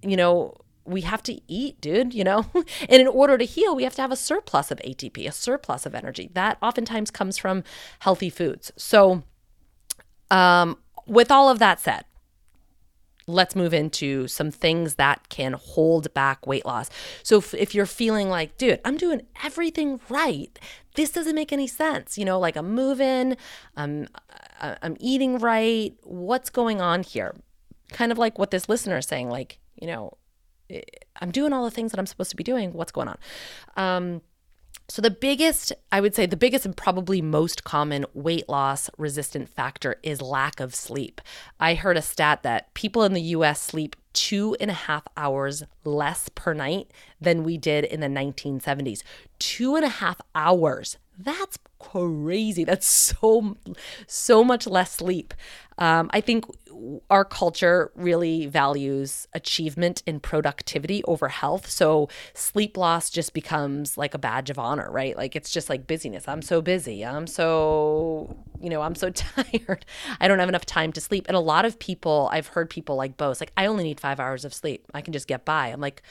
[0.02, 2.46] you know, we have to eat, dude, you know?
[2.54, 5.86] and in order to heal, we have to have a surplus of ATP, a surplus
[5.86, 6.30] of energy.
[6.34, 7.64] That oftentimes comes from
[8.00, 8.72] healthy foods.
[8.78, 9.24] So,
[10.32, 12.06] um, with all of that said,
[13.28, 16.90] let's move into some things that can hold back weight loss.
[17.24, 20.58] So if, if, you're feeling like, dude, I'm doing everything right,
[20.96, 22.18] this doesn't make any sense.
[22.18, 23.38] You know, like I'm moving,
[23.78, 24.08] I'm
[24.60, 25.94] I'm eating right.
[26.04, 27.36] What's going on here?
[27.92, 30.18] Kind of like what this listener is saying, like, you know,
[30.70, 30.82] eh,
[31.22, 32.74] I'm doing all the things that I'm supposed to be doing.
[32.74, 33.18] What's going on?
[33.76, 34.22] Um,
[34.90, 39.50] so, the biggest, I would say, the biggest and probably most common weight loss resistant
[39.50, 41.22] factor is lack of sleep.
[41.60, 45.64] I heard a stat that people in the US sleep two and a half hours
[45.84, 49.02] less per night than we did in the 1970s.
[49.40, 50.98] Two and a half hours.
[51.18, 52.64] That's crazy.
[52.64, 53.58] That's so,
[54.08, 55.34] so much less sleep.
[55.78, 56.46] Um, I think
[57.10, 61.70] our culture really values achievement and productivity over health.
[61.70, 65.16] So sleep loss just becomes like a badge of honor, right?
[65.18, 66.28] Like it's just like busyness.
[66.28, 67.04] I'm so busy.
[67.04, 69.86] I'm so, you know, I'm so tired.
[70.20, 71.26] I don't have enough time to sleep.
[71.28, 74.20] And a lot of people, I've heard people like boast, like, I only need five
[74.20, 74.86] hours of sleep.
[74.94, 75.68] I can just get by.
[75.68, 76.04] I'm like,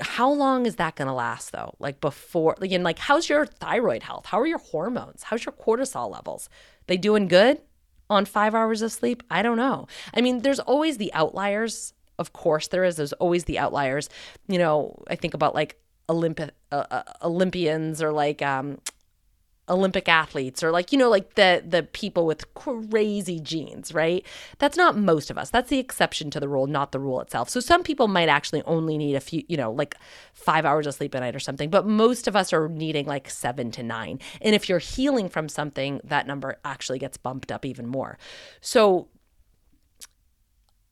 [0.00, 1.74] how long is that going to last though?
[1.78, 4.26] Like before, like, and like, how's your thyroid health?
[4.26, 5.24] How are your hormones?
[5.24, 6.48] How's your cortisol levels?
[6.86, 7.60] They doing good?
[8.12, 9.22] on five hours of sleep?
[9.30, 9.88] I don't know.
[10.14, 11.94] I mean, there's always the outliers.
[12.18, 12.96] Of course, there is.
[12.96, 14.08] There's always the outliers.
[14.46, 18.78] You know, I think about like Olympi- uh, uh, Olympians or like um,
[19.68, 24.26] Olympic athletes or like you know like the the people with crazy genes, right?
[24.58, 25.50] That's not most of us.
[25.50, 27.48] That's the exception to the rule, not the rule itself.
[27.48, 29.94] So some people might actually only need a few, you know, like
[30.34, 33.30] 5 hours of sleep a night or something, but most of us are needing like
[33.30, 34.18] 7 to 9.
[34.40, 38.18] And if you're healing from something, that number actually gets bumped up even more.
[38.60, 39.08] So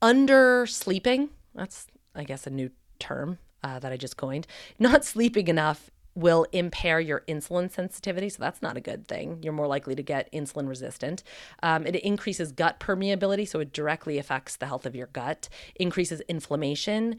[0.01, 4.47] under sleeping, that's I guess a new term uh, that I just coined.
[4.79, 8.29] Not sleeping enough will impair your insulin sensitivity.
[8.29, 9.39] So that's not a good thing.
[9.41, 11.23] You're more likely to get insulin resistant.
[11.63, 13.47] Um, it increases gut permeability.
[13.47, 17.17] So it directly affects the health of your gut, increases inflammation.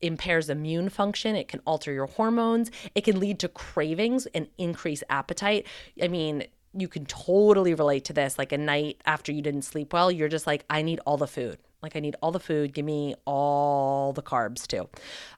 [0.00, 1.36] Impairs immune function.
[1.36, 2.70] It can alter your hormones.
[2.94, 5.66] It can lead to cravings and increase appetite.
[6.02, 8.38] I mean, you can totally relate to this.
[8.38, 11.28] Like a night after you didn't sleep well, you're just like, I need all the
[11.28, 11.58] food.
[11.82, 12.72] Like I need all the food.
[12.72, 14.88] Give me all the carbs too.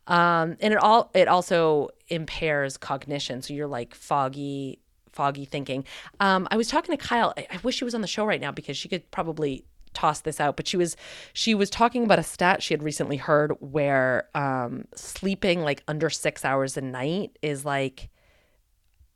[0.07, 3.43] Um, and it all it also impairs cognition.
[3.43, 4.81] So you're like foggy,
[5.13, 5.85] foggy thinking.
[6.21, 7.33] Um, I was talking to Kyle.
[7.37, 10.21] I, I wish she was on the show right now because she could probably toss
[10.23, 10.97] this out but she was
[11.33, 16.11] she was talking about a stat she had recently heard where um sleeping like under
[16.11, 18.11] six hours a night is like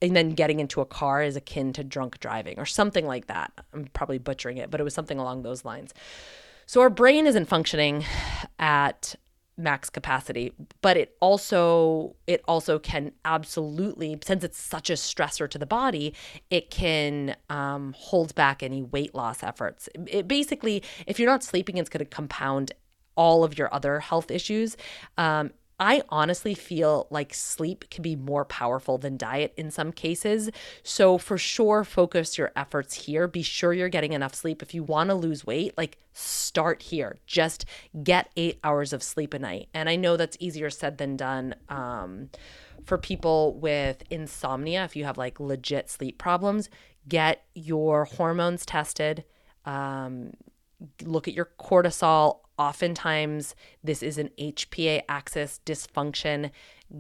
[0.00, 3.52] and then getting into a car is akin to drunk driving or something like that
[3.74, 5.92] i'm probably butchering it but it was something along those lines
[6.68, 8.04] so our brain isn't functioning
[8.58, 9.14] at
[9.56, 10.52] max capacity
[10.82, 16.14] but it also it also can absolutely since it's such a stressor to the body
[16.50, 19.88] it can um, hold back any weight loss efforts.
[20.06, 22.70] It basically if you're not sleeping it's going to compound
[23.16, 24.76] all of your other health issues.
[25.18, 25.50] Um,
[25.80, 30.50] I honestly feel like sleep can be more powerful than diet in some cases.
[30.82, 33.28] So, for sure, focus your efforts here.
[33.28, 34.62] Be sure you're getting enough sleep.
[34.62, 37.18] If you want to lose weight, like start here.
[37.26, 37.64] Just
[38.02, 39.68] get eight hours of sleep a night.
[39.72, 41.54] And I know that's easier said than done.
[41.68, 42.30] Um,
[42.84, 46.68] for people with insomnia, if you have like legit sleep problems,
[47.06, 49.24] get your hormones tested.
[49.64, 50.32] Um,
[51.04, 56.50] look at your cortisol Oftentimes, this is an HPA axis dysfunction.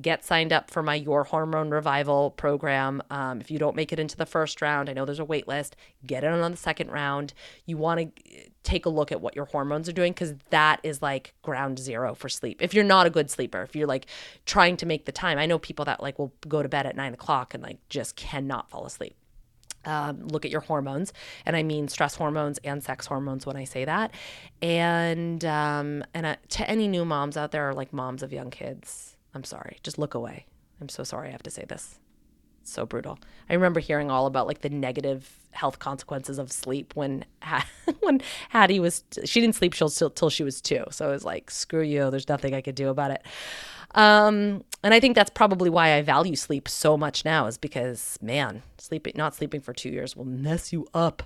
[0.00, 3.02] Get signed up for my Your Hormone Revival program.
[3.10, 5.48] Um, if you don't make it into the first round, I know there's a wait
[5.48, 5.74] list,
[6.06, 7.34] get it on the second round.
[7.66, 8.22] You want to
[8.62, 12.14] take a look at what your hormones are doing because that is like ground zero
[12.14, 12.62] for sleep.
[12.62, 14.06] If you're not a good sleeper, if you're like
[14.46, 16.94] trying to make the time, I know people that like will go to bed at
[16.94, 19.16] nine o'clock and like just cannot fall asleep
[19.88, 21.12] um, look at your hormones,
[21.46, 24.12] and I mean stress hormones and sex hormones when I say that.
[24.62, 28.50] And um, and uh, to any new moms out there, or like moms of young
[28.50, 30.46] kids, I'm sorry, just look away.
[30.80, 31.98] I'm so sorry I have to say this.
[32.68, 33.18] So brutal.
[33.48, 37.24] I remember hearing all about like the negative health consequences of sleep when
[38.00, 41.50] when Hattie was she didn't sleep till till she was two, so it was like
[41.50, 42.10] screw you.
[42.10, 43.22] There's nothing I could do about it.
[43.94, 48.18] Um, and I think that's probably why I value sleep so much now is because
[48.20, 51.22] man, sleeping not sleeping for 2 years will mess you up.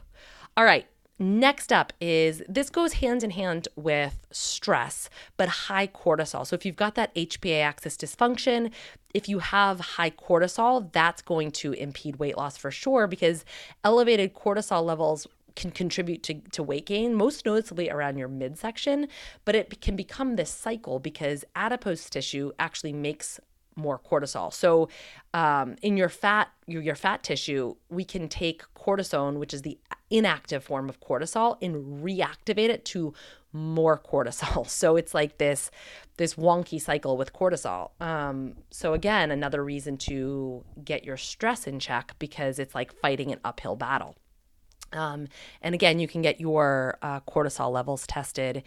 [0.57, 0.87] All right.
[1.23, 6.45] Next up is this goes hand in hand with stress, but high cortisol.
[6.45, 8.73] So if you've got that HPA axis dysfunction,
[9.15, 13.45] if you have high cortisol, that's going to impede weight loss for sure because
[13.85, 19.07] elevated cortisol levels can contribute to, to weight gain, most noticeably around your midsection,
[19.45, 23.39] but it can become this cycle because adipose tissue actually makes
[23.77, 24.53] more cortisol.
[24.53, 24.89] So,
[25.35, 29.79] um, in your fat, your, your fat tissue, we can take cortisone, which is the
[30.11, 33.15] inactive form of cortisol, and reactivate it to
[33.53, 34.67] more cortisol.
[34.83, 35.71] So it's like this
[36.17, 37.91] this wonky cycle with cortisol.
[38.01, 43.33] Um, so again, another reason to get your stress in check because it's like fighting
[43.33, 44.17] an uphill battle.
[44.93, 45.29] Um,
[45.63, 48.63] and again, you can get your uh, cortisol levels tested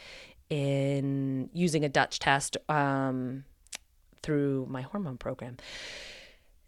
[0.49, 2.57] in using a DUTCH test.
[2.69, 3.45] Um,
[4.25, 5.57] through my hormone program.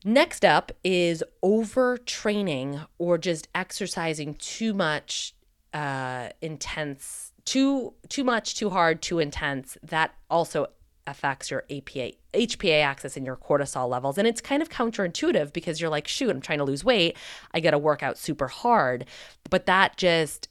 [0.06, 5.34] Next up is overtraining or just exercising too much
[5.74, 9.78] uh, intense, too too much, too hard, too intense.
[9.82, 10.67] That also
[11.08, 14.17] affects your APA, HPA axis and your cortisol levels.
[14.17, 17.17] And it's kind of counterintuitive because you're like, shoot, I'm trying to lose weight.
[17.54, 19.06] I got to work out super hard.
[19.50, 20.50] But that just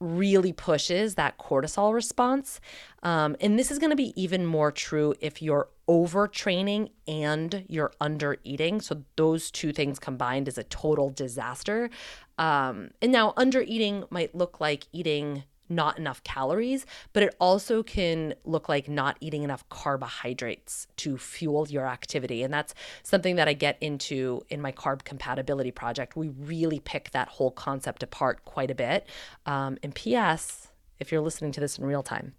[0.00, 2.60] really pushes that cortisol response.
[3.02, 7.90] Um, and this is going to be even more true if you're overtraining and you're
[8.00, 8.80] under eating.
[8.80, 11.90] So those two things combined is a total disaster.
[12.38, 17.82] Um, and now under eating might look like eating not enough calories, but it also
[17.82, 22.44] can look like not eating enough carbohydrates to fuel your activity.
[22.44, 26.16] And that's something that I get into in my carb compatibility project.
[26.16, 29.06] We really pick that whole concept apart quite a bit.
[29.44, 30.68] Um, and P.S.,
[31.00, 32.34] if you're listening to this in real time,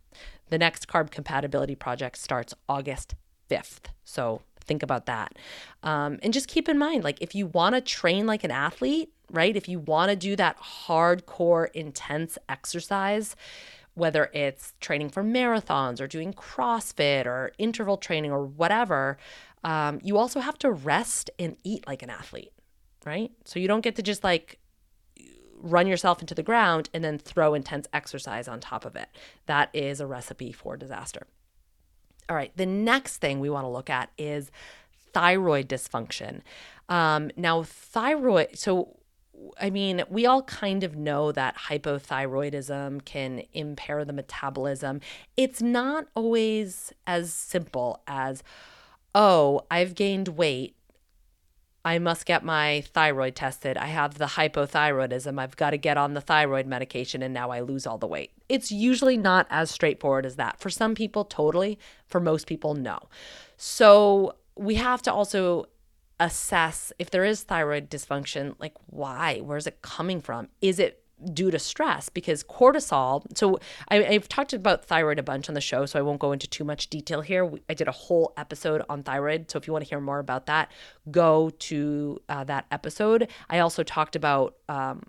[0.50, 3.16] the next carb compatibility project starts August
[3.52, 3.92] 5th.
[4.04, 5.38] So think about that.
[5.84, 9.10] Um, and just keep in mind, like, if you want to train like an athlete,
[9.30, 9.56] right?
[9.56, 13.36] If you want to do that hardcore, intense exercise,
[13.94, 19.18] whether it's training for marathons or doing CrossFit or interval training or whatever,
[19.64, 22.54] um, you also have to rest and eat like an athlete,
[23.06, 23.32] right?
[23.46, 24.60] So you don't get to just like
[25.62, 29.10] run yourself into the ground and then throw intense exercise on top of it.
[29.46, 31.28] That is a recipe for disaster.
[32.32, 34.52] All right, the next thing we want to look at is
[35.12, 36.44] thyroid dysfunction.
[36.88, 38.96] Um, now, thyroid, so
[39.60, 45.02] I mean, we all kind of know that hypothyroidism can impair the metabolism.
[45.36, 48.44] It's not always as simple as,
[49.14, 50.78] oh, I've gained weight.
[51.84, 53.76] I must get my thyroid tested.
[53.76, 55.40] I have the hypothyroidism.
[55.40, 58.32] I've got to get on the thyroid medication and now I lose all the weight.
[58.50, 60.60] It's usually not as straightforward as that.
[60.60, 61.80] For some people, totally.
[62.06, 63.00] For most people, no.
[63.58, 65.66] So we have to also
[66.20, 69.40] assess if there is thyroid dysfunction, like why?
[69.40, 70.50] Where is it coming from?
[70.62, 71.01] Is it
[71.34, 72.10] due to stress?
[72.10, 76.02] Because cortisol, so I, have talked about thyroid a bunch on the show, so I
[76.02, 77.52] won't go into too much detail here.
[77.70, 79.50] I did a whole episode on thyroid.
[79.52, 80.72] So if you want to hear more about that,
[81.10, 83.30] go to uh, that episode.
[83.50, 85.04] I also talked about, um,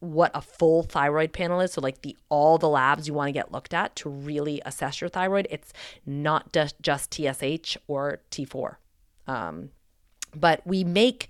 [0.00, 3.32] what a full thyroid panel is so like the all the labs you want to
[3.32, 5.74] get looked at to really assess your thyroid it's
[6.06, 8.76] not just just tsh or t4
[9.26, 9.70] um,
[10.34, 11.28] but we make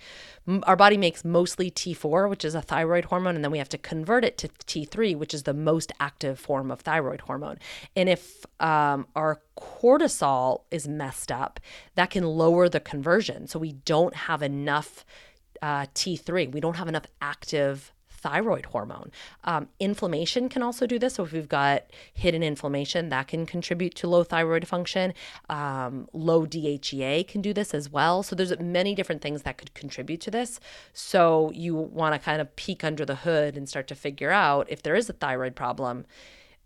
[0.64, 3.78] our body makes mostly T4, which is a thyroid hormone, and then we have to
[3.78, 7.58] convert it to T3, which is the most active form of thyroid hormone.
[7.94, 11.60] And if um, our cortisol is messed up,
[11.94, 13.46] that can lower the conversion.
[13.46, 15.04] So we don't have enough
[15.62, 16.50] uh, T3.
[16.50, 19.10] We don't have enough active thyroid hormone.
[19.44, 21.14] Um, inflammation can also do this.
[21.14, 25.14] So, if we've got hidden inflammation, that can contribute to low thyroid function.
[25.48, 28.22] Um, low DHEA can do this as well.
[28.22, 30.60] So, there's many different things that could contribute to this.
[30.92, 34.66] So, you want to kind of peek under the hood and start to figure out
[34.70, 36.06] if there is a thyroid problem.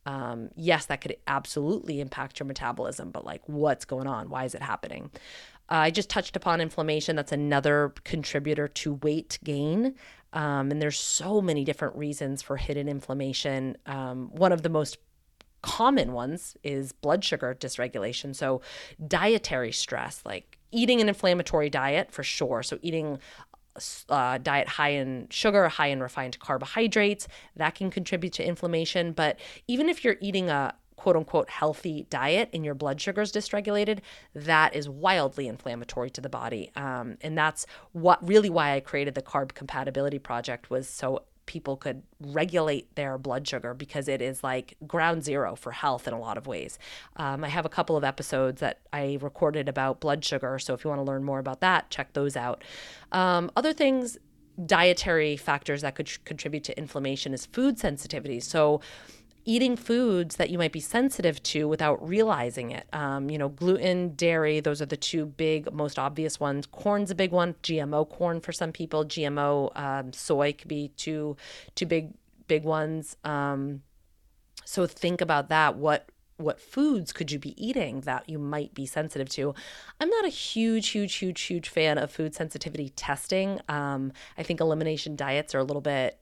[0.06, 4.28] Um, yes, that could absolutely impact your metabolism, but like what's going on?
[4.28, 5.10] Why is it happening?
[5.70, 7.16] Uh, I just touched upon inflammation.
[7.16, 9.94] That's another contributor to weight gain.
[10.34, 13.76] Um, and there's so many different reasons for hidden inflammation.
[13.86, 14.98] Um, one of the most
[15.62, 18.34] common ones is blood sugar dysregulation.
[18.34, 18.60] So,
[19.06, 22.62] dietary stress, like eating an inflammatory diet for sure.
[22.62, 23.18] So, eating
[24.08, 27.26] uh, diet high in sugar, high in refined carbohydrates,
[27.56, 29.12] that can contribute to inflammation.
[29.12, 33.32] But even if you're eating a quote unquote healthy diet and your blood sugar is
[33.32, 34.00] dysregulated,
[34.34, 36.70] that is wildly inflammatory to the body.
[36.76, 41.76] Um, and that's what really why I created the Carb Compatibility Project was so people
[41.76, 46.18] could regulate their blood sugar because it is like ground zero for health in a
[46.18, 46.78] lot of ways.
[47.16, 50.58] Um, I have a couple of episodes that I recorded about blood sugar.
[50.58, 52.64] So if you want to learn more about that, check those out.
[53.12, 54.18] Um, other things
[54.64, 58.40] dietary factors that could contribute to inflammation is food sensitivity.
[58.40, 58.80] So,
[59.44, 62.86] eating foods that you might be sensitive to without realizing it.
[62.92, 66.66] Um, you know, gluten, dairy, those are the two big, most obvious ones.
[66.66, 67.54] Corn's a big one.
[67.62, 69.04] GMO corn for some people.
[69.04, 71.36] GMO um, soy could be two,
[71.74, 72.14] two big,
[72.48, 73.16] big ones.
[73.24, 73.82] Um,
[74.64, 75.76] so think about that.
[75.76, 79.54] What what foods could you be eating that you might be sensitive to?
[80.00, 83.60] I'm not a huge, huge, huge, huge fan of food sensitivity testing.
[83.68, 86.18] Um, I think elimination diets are a little bit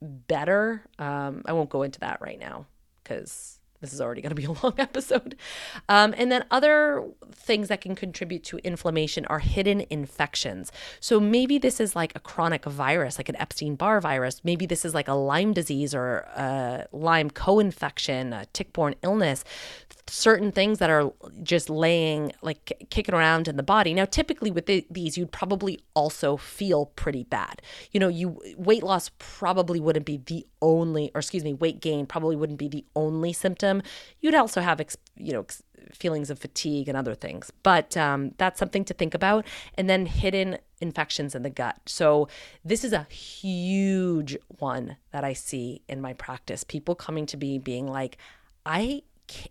[0.00, 0.84] better.
[0.98, 2.66] Um, I won't go into that right now
[3.02, 5.36] because this is already going to be a long episode.
[5.88, 10.72] Um, and then other things that can contribute to inflammation are hidden infections.
[11.00, 14.40] So maybe this is like a chronic virus, like an Epstein Barr virus.
[14.44, 18.94] Maybe this is like a Lyme disease or a Lyme co infection, a tick borne
[19.02, 19.44] illness
[20.06, 21.12] certain things that are
[21.42, 25.80] just laying like kicking around in the body now typically with the, these you'd probably
[25.94, 31.20] also feel pretty bad you know you weight loss probably wouldn't be the only or
[31.20, 33.73] excuse me weight gain probably wouldn't be the only symptom
[34.20, 34.80] you'd also have
[35.16, 35.46] you know
[35.92, 39.44] feelings of fatigue and other things but um, that's something to think about.
[39.76, 41.76] And then hidden infections in the gut.
[41.86, 42.28] So
[42.64, 46.64] this is a huge one that i see in my practice.
[46.64, 48.18] People coming to me being like
[48.66, 49.02] i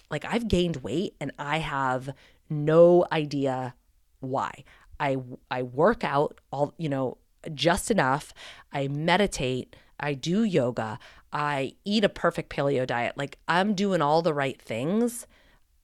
[0.10, 2.14] like I've gained weight and I have
[2.50, 3.74] no idea
[4.20, 4.64] why.
[5.00, 5.18] I
[5.50, 7.18] I work out all, you know,
[7.54, 8.34] just enough.
[8.72, 11.00] I meditate, I do yoga,
[11.34, 13.18] I eat a perfect paleo diet.
[13.18, 15.28] Like I'm doing all the right things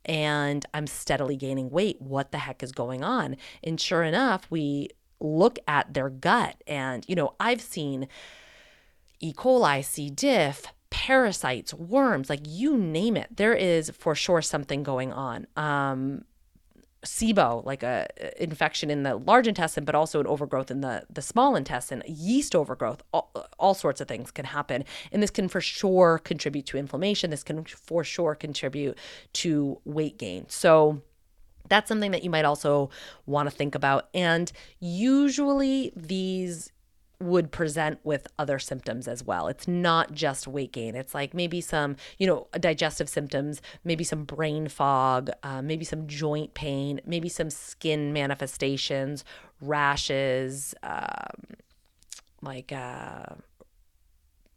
[0.06, 2.00] and I'm steadily gaining weight.
[2.00, 3.36] What the heck is going on?
[3.64, 4.90] And sure enough, we
[5.20, 8.08] look at their gut and you know, I've seen
[9.20, 9.34] E.
[9.34, 10.10] coli, C.
[10.10, 13.36] diff, parasites, worms, like you name it.
[13.36, 15.48] There is for sure something going on.
[15.58, 16.24] Um,
[17.04, 18.08] SIBO, like a
[18.42, 22.56] infection in the large intestine, but also an overgrowth in the the small intestine, yeast
[22.56, 26.78] overgrowth, all, all sorts of things can happen, and this can for sure contribute to
[26.78, 27.30] inflammation.
[27.30, 28.98] This can for sure contribute
[29.34, 30.46] to weight gain.
[30.50, 31.02] So
[31.70, 32.90] that's something that you might also
[33.26, 34.10] want to think about.
[34.14, 36.72] And usually these
[37.22, 39.48] would present with other symptoms as well.
[39.48, 40.96] It's not just weight gain.
[40.96, 46.08] It's like maybe some, you know, digestive symptoms, maybe some brain fog, uh, maybe some
[46.08, 49.26] joint pain, maybe some skin manifestations,
[49.62, 51.58] rashes, um,
[52.42, 53.26] like, uh,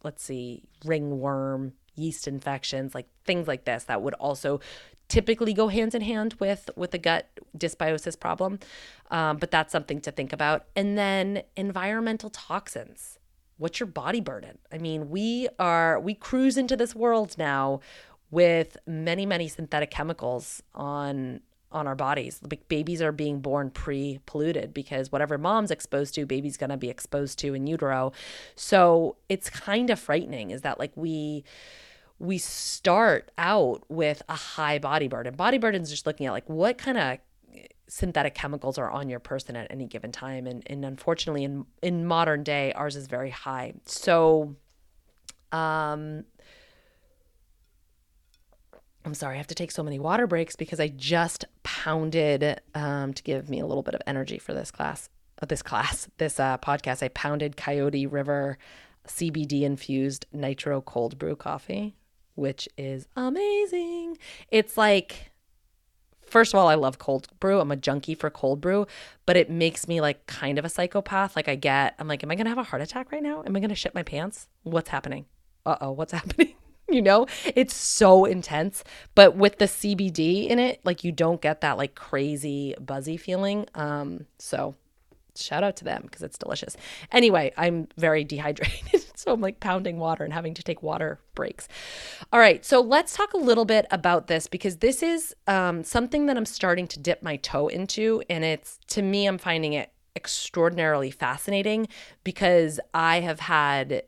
[0.03, 4.59] let's see, ringworm, yeast infections, like things like this that would also
[5.07, 7.27] typically go hand in hand with with the gut
[7.57, 8.59] dysbiosis problem
[9.13, 10.65] um, but that's something to think about.
[10.75, 13.19] And then environmental toxins.
[13.57, 14.57] What's your body burden?
[14.71, 17.79] I mean we are we cruise into this world now
[18.31, 21.41] with many many synthetic chemicals on
[21.71, 22.39] on our bodies.
[22.49, 26.89] Like babies are being born pre-polluted because whatever mom's exposed to baby's going to be
[26.89, 28.11] exposed to in utero.
[28.55, 31.43] So it's kind of frightening is that like we
[32.19, 35.35] we start out with a high body burden.
[35.35, 37.17] Body burden is just looking at like what kind of
[37.87, 42.05] synthetic chemicals are on your person at any given time and, and unfortunately in in
[42.05, 44.55] modern day ours is very high so
[45.51, 46.23] um
[49.05, 53.13] I'm sorry, I have to take so many water breaks because I just pounded um,
[53.13, 55.09] to give me a little bit of energy for this class,
[55.41, 57.03] uh, this class, this uh, podcast.
[57.03, 58.57] I pounded Coyote River
[59.05, 61.95] CBD infused nitro cold brew coffee
[62.35, 64.17] which is amazing.
[64.49, 65.31] It's like,
[66.25, 67.59] first of all, I love cold brew.
[67.59, 68.87] I'm a junkie for cold brew,
[69.25, 71.35] but it makes me like kind of a psychopath.
[71.35, 73.43] Like, I get, I'm like, am I going to have a heart attack right now?
[73.45, 74.47] Am I going to shit my pants?
[74.63, 75.25] What's happening?
[75.65, 76.53] Uh oh, what's happening?
[76.89, 77.25] you know,
[77.55, 78.83] it's so intense.
[79.15, 83.67] But with the CBD in it, like, you don't get that like crazy buzzy feeling.
[83.75, 84.75] Um, so
[85.35, 86.77] shout out to them because it's delicious.
[87.11, 89.02] Anyway, I'm very dehydrated.
[89.17, 91.67] so I'm like pounding water and having to take water breaks.
[92.31, 92.63] All right.
[92.65, 96.45] So let's talk a little bit about this because this is um, something that I'm
[96.45, 98.23] starting to dip my toe into.
[98.29, 101.87] And it's to me, I'm finding it extraordinarily fascinating
[102.23, 104.03] because I have had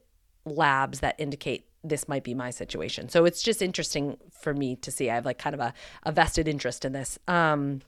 [0.45, 3.09] labs that indicate this might be my situation.
[3.09, 5.09] So it's just interesting for me to see.
[5.09, 7.19] I have like kind of a, a vested interest in this.
[7.27, 7.81] Um,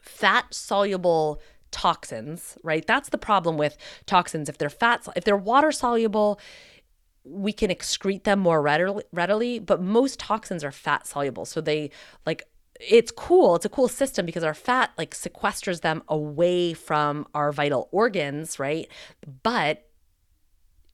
[0.00, 1.40] fat soluble
[1.70, 2.86] toxins, right?
[2.86, 4.48] That's the problem with toxins.
[4.48, 6.40] If they're fat, if they're water soluble,
[7.24, 11.44] we can excrete them more readily, readily, but most toxins are fat soluble.
[11.44, 11.90] So they
[12.26, 12.44] like
[12.80, 13.56] it's cool.
[13.56, 18.58] It's a cool system because our fat like sequesters them away from our vital organs,
[18.58, 18.88] right?
[19.42, 19.84] But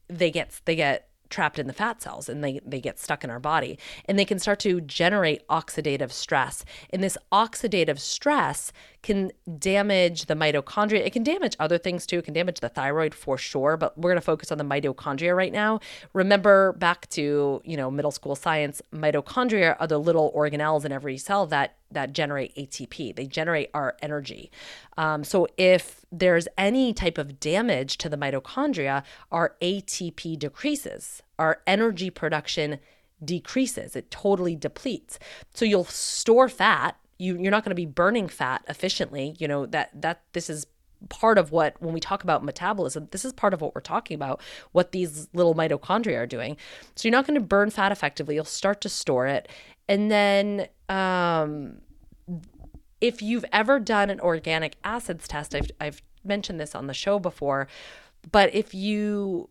[0.09, 3.28] they get they get trapped in the fat cells and they, they get stuck in
[3.28, 6.64] our body and they can start to generate oxidative stress.
[6.91, 8.72] And this oxidative stress
[9.03, 11.05] can damage the mitochondria.
[11.05, 12.18] It can damage other things too.
[12.18, 15.37] It can damage the thyroid for sure, but we're going to focus on the mitochondria
[15.37, 15.80] right now.
[16.12, 21.18] Remember back to, you know, middle school science, mitochondria are the little organelles in every
[21.18, 23.16] cell that that generate ATP.
[23.16, 24.51] They generate our energy.
[24.97, 31.22] Um, so if there's any type of damage to the mitochondria, our ATP decreases.
[31.39, 32.78] Our energy production
[33.24, 33.97] decreases.
[33.97, 35.18] It totally depletes.
[35.53, 39.66] So you'll store fat you you're not going to be burning fat efficiently you know
[39.66, 40.66] that that this is
[41.09, 44.14] part of what when we talk about metabolism this is part of what we're talking
[44.14, 44.41] about
[44.72, 46.57] what these little mitochondria are doing
[46.97, 49.49] so you're not going to burn fat effectively you'll start to store it
[49.89, 51.76] and then um,
[53.01, 57.18] if you've ever done an organic acids test I've, I've mentioned this on the show
[57.18, 57.68] before
[58.32, 59.51] but if you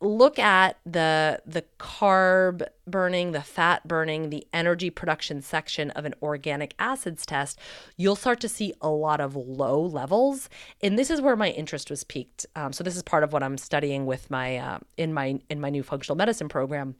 [0.00, 6.14] look at the the carb burning, the fat burning, the energy production section of an
[6.22, 7.58] organic acids test,
[7.96, 10.48] you'll start to see a lot of low levels,
[10.82, 12.46] and this is where my interest was piqued.
[12.56, 15.60] Um, so this is part of what I'm studying with my uh, in my in
[15.60, 16.96] my new functional medicine program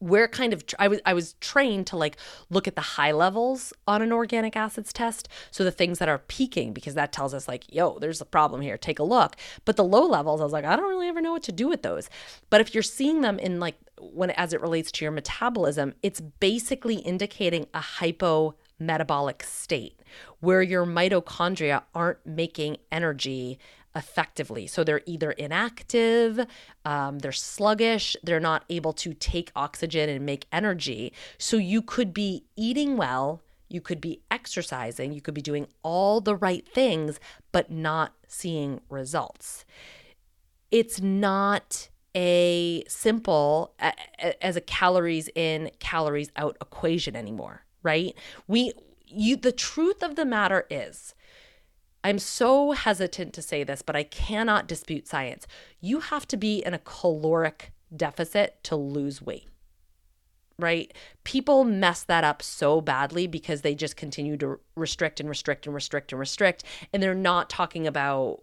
[0.00, 2.16] we're kind of I was I was trained to like
[2.50, 6.18] look at the high levels on an organic acids test so the things that are
[6.18, 9.36] peaking because that tells us like yo there's a problem here take a look.
[9.64, 11.68] But the low levels I was like I don't really ever know what to do
[11.68, 12.10] with those.
[12.50, 16.20] But if you're seeing them in like when as it relates to your metabolism it's
[16.20, 20.00] basically indicating a hypo metabolic state
[20.40, 23.58] where your mitochondria aren't making energy
[23.94, 24.66] effectively.
[24.66, 26.46] So they're either inactive,
[26.84, 31.12] um, they're sluggish, they're not able to take oxygen and make energy.
[31.38, 36.20] So you could be eating well, you could be exercising, you could be doing all
[36.20, 37.20] the right things,
[37.52, 39.64] but not seeing results.
[40.70, 43.74] It's not a simple
[44.40, 48.14] as a calories in calories out equation anymore right
[48.46, 48.72] we
[49.06, 51.14] you the truth of the matter is
[52.04, 55.46] I'm so hesitant to say this, but I cannot dispute science.
[55.80, 59.48] You have to be in a caloric deficit to lose weight,
[60.58, 60.92] right?
[61.24, 65.74] People mess that up so badly because they just continue to restrict and restrict and
[65.74, 66.62] restrict and restrict.
[66.92, 68.42] And they're not talking about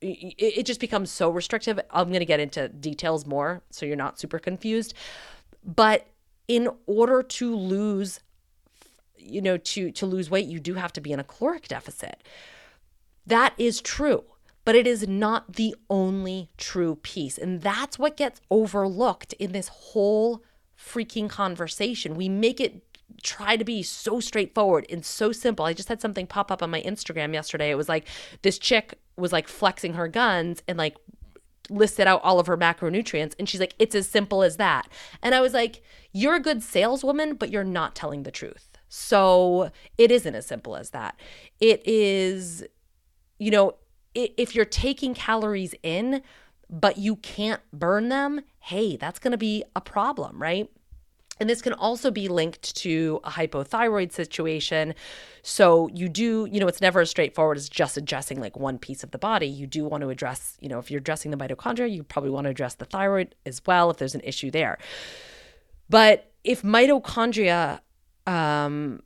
[0.00, 1.80] it just becomes so restrictive.
[1.90, 4.94] I'm going to get into details more so you're not super confused.
[5.64, 6.06] But
[6.46, 8.20] in order to lose
[9.16, 12.22] you know to to lose weight, you do have to be in a caloric deficit.
[13.28, 14.24] That is true,
[14.64, 17.36] but it is not the only true piece.
[17.36, 20.42] And that's what gets overlooked in this whole
[20.78, 22.14] freaking conversation.
[22.14, 22.82] We make it
[23.22, 25.66] try to be so straightforward and so simple.
[25.66, 27.70] I just had something pop up on my Instagram yesterday.
[27.70, 28.06] It was like
[28.40, 30.96] this chick was like flexing her guns and like
[31.68, 34.88] listed out all of her macronutrients and she's like it's as simple as that.
[35.22, 38.78] And I was like you're a good saleswoman but you're not telling the truth.
[38.88, 41.20] So it isn't as simple as that.
[41.60, 42.64] It is
[43.38, 43.74] you know,
[44.14, 46.22] if you're taking calories in,
[46.70, 50.68] but you can't burn them, hey, that's going to be a problem, right?
[51.40, 54.94] And this can also be linked to a hypothyroid situation.
[55.42, 59.04] So you do, you know, it's never as straightforward as just addressing like one piece
[59.04, 59.46] of the body.
[59.46, 62.46] You do want to address, you know, if you're addressing the mitochondria, you probably want
[62.46, 64.78] to address the thyroid as well if there's an issue there.
[65.88, 67.80] But if mitochondria
[68.26, 69.02] um,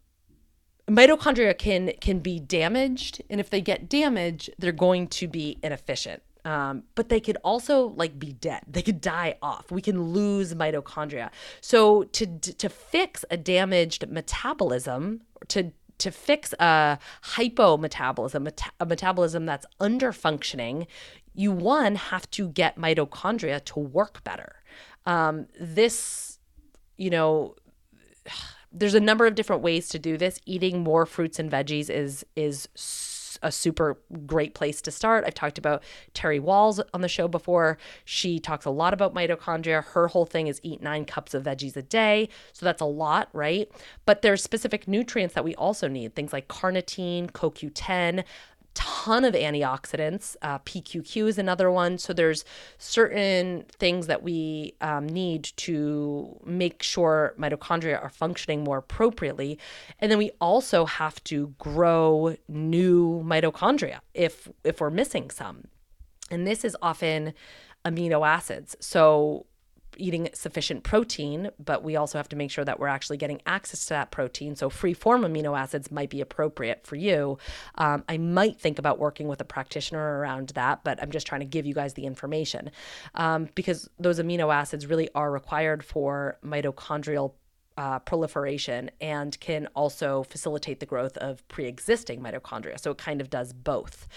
[0.93, 6.23] mitochondria can can be damaged and if they get damaged they're going to be inefficient.
[6.45, 8.63] Um, but they could also like be dead.
[8.67, 9.71] They could die off.
[9.71, 11.31] We can lose mitochondria.
[11.61, 19.67] So to to fix a damaged metabolism to to fix a hypometabolism a metabolism that's
[19.79, 20.87] under functioning
[21.35, 24.57] you one have to get mitochondria to work better.
[25.07, 26.39] Um, this
[26.97, 27.55] you know
[28.73, 30.41] there's a number of different ways to do this.
[30.47, 32.69] Eating more fruits and veggies is is
[33.43, 35.25] a super great place to start.
[35.27, 35.83] I've talked about
[36.15, 37.79] Terry Wahls on the show before.
[38.05, 39.85] She talks a lot about mitochondria.
[39.85, 42.29] Her whole thing is eat nine cups of veggies a day.
[42.53, 43.71] So that's a lot, right?
[44.07, 48.25] But there's specific nutrients that we also need, things like carnitine, CoQ10,
[48.75, 50.37] ton of antioxidants.
[50.43, 51.99] Uh, PQQ is another one.
[51.99, 52.45] So there's
[52.79, 59.59] certain things that we um, need to make sure mitochondria are functioning more appropriately,
[59.99, 65.65] and then we also have to grow new mitochondria if if we're missing some,
[66.31, 67.35] and this is often
[67.85, 68.77] amino acids.
[68.81, 69.47] So
[69.97, 73.85] eating sufficient protein, but we also have to make sure that we're actually getting access
[73.87, 74.57] to that protein.
[74.57, 77.39] So, free form amino acids might be appropriate for you.
[77.77, 81.41] Um, I might think about working with a practitioner around that, but I'm just trying
[81.41, 82.71] to give you guys the information
[83.15, 87.33] um, because those amino acids really are required for mitochondrial
[87.77, 92.79] uh, proliferation and can also facilitate the growth of pre existing mitochondria.
[92.79, 94.09] So it kind of does both.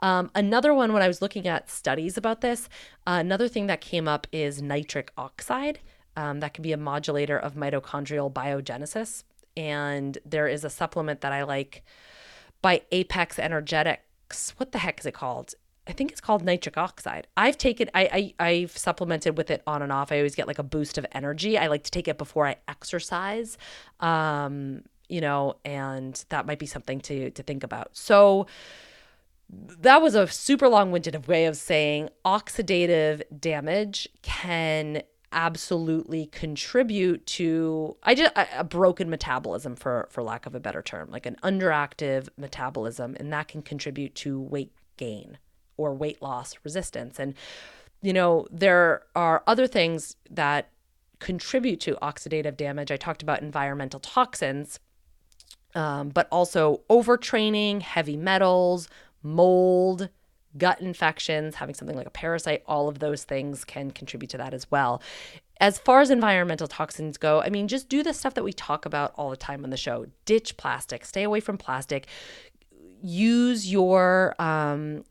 [0.00, 2.68] Um, another one, when I was looking at studies about this,
[3.06, 5.80] uh, another thing that came up is nitric oxide.
[6.16, 9.24] Um, that can be a modulator of mitochondrial biogenesis.
[9.56, 11.84] And there is a supplement that I like
[12.62, 14.54] by Apex Energetics.
[14.56, 15.54] What the heck is it called?
[15.86, 17.26] I think it's called nitric oxide.
[17.36, 20.10] I've taken I, I I've supplemented with it on and off.
[20.10, 21.58] I always get like a boost of energy.
[21.58, 23.58] I like to take it before I exercise.
[24.00, 27.96] Um, you know, and that might be something to to think about.
[27.96, 28.46] So
[29.50, 38.14] that was a super long-winded way of saying oxidative damage can absolutely contribute to I
[38.14, 43.16] just a broken metabolism for for lack of a better term, like an underactive metabolism
[43.20, 45.38] and that can contribute to weight gain
[45.76, 47.18] or weight loss resistance.
[47.18, 47.34] And,
[48.02, 50.70] you know, there are other things that
[51.18, 52.90] contribute to oxidative damage.
[52.90, 54.78] I talked about environmental toxins,
[55.74, 58.88] um, but also overtraining, heavy metals,
[59.22, 60.08] mold,
[60.56, 64.54] gut infections, having something like a parasite, all of those things can contribute to that
[64.54, 65.02] as well.
[65.60, 68.86] As far as environmental toxins go, I mean, just do the stuff that we talk
[68.86, 70.06] about all the time on the show.
[70.24, 72.06] Ditch plastic, stay away from plastic.
[73.02, 75.04] Use your um,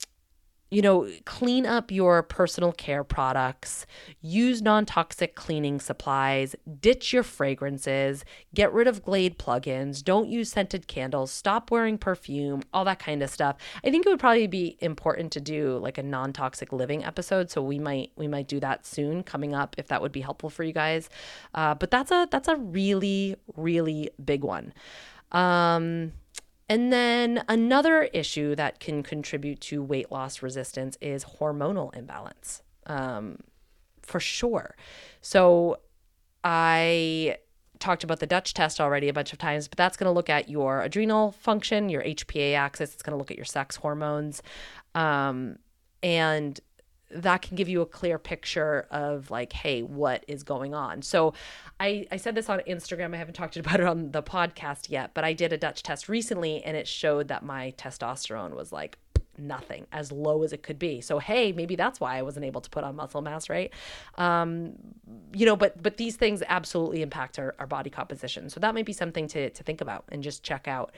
[0.74, 3.86] you know, clean up your personal care products,
[4.22, 10.50] use non toxic cleaning supplies, ditch your fragrances, get rid of Glade plugins, don't use
[10.50, 13.58] scented candles, stop wearing perfume, all that kind of stuff.
[13.86, 17.52] I think it would probably be important to do like a non toxic living episode.
[17.52, 20.50] So we might we might do that soon coming up if that would be helpful
[20.50, 21.08] for you guys.
[21.54, 24.74] Uh, but that's a that's a really really big one.
[25.32, 26.14] Um,
[26.70, 33.38] and then another issue that can contribute to weight loss resistance is hormonal imbalance, um,
[34.02, 34.76] for sure.
[35.22, 35.80] So
[36.44, 37.38] I
[37.80, 40.30] talked about the DUTCH test already a bunch of times, but that's going to look
[40.30, 42.94] at your adrenal function, your HPA axis.
[42.94, 44.42] It's going to look at your sex hormones.
[44.96, 45.58] Um,
[46.02, 46.60] and
[47.16, 51.02] that can give you a clear picture of like hey what is going on.
[51.02, 51.34] So
[51.80, 53.14] i i said this on instagram.
[53.14, 56.10] I haven't talked about it on the podcast yet but i did a DUTCH test
[56.10, 58.98] recently and it showed that my testosterone was like
[59.38, 61.02] nothing as low as it could be.
[61.02, 63.72] So hey maybe that's why i wasn't able to put on muscle mass right?
[64.18, 64.74] Um
[65.34, 68.50] you know but but these things absolutely impact our, our body composition.
[68.50, 70.94] So that might be something to to think about and just check out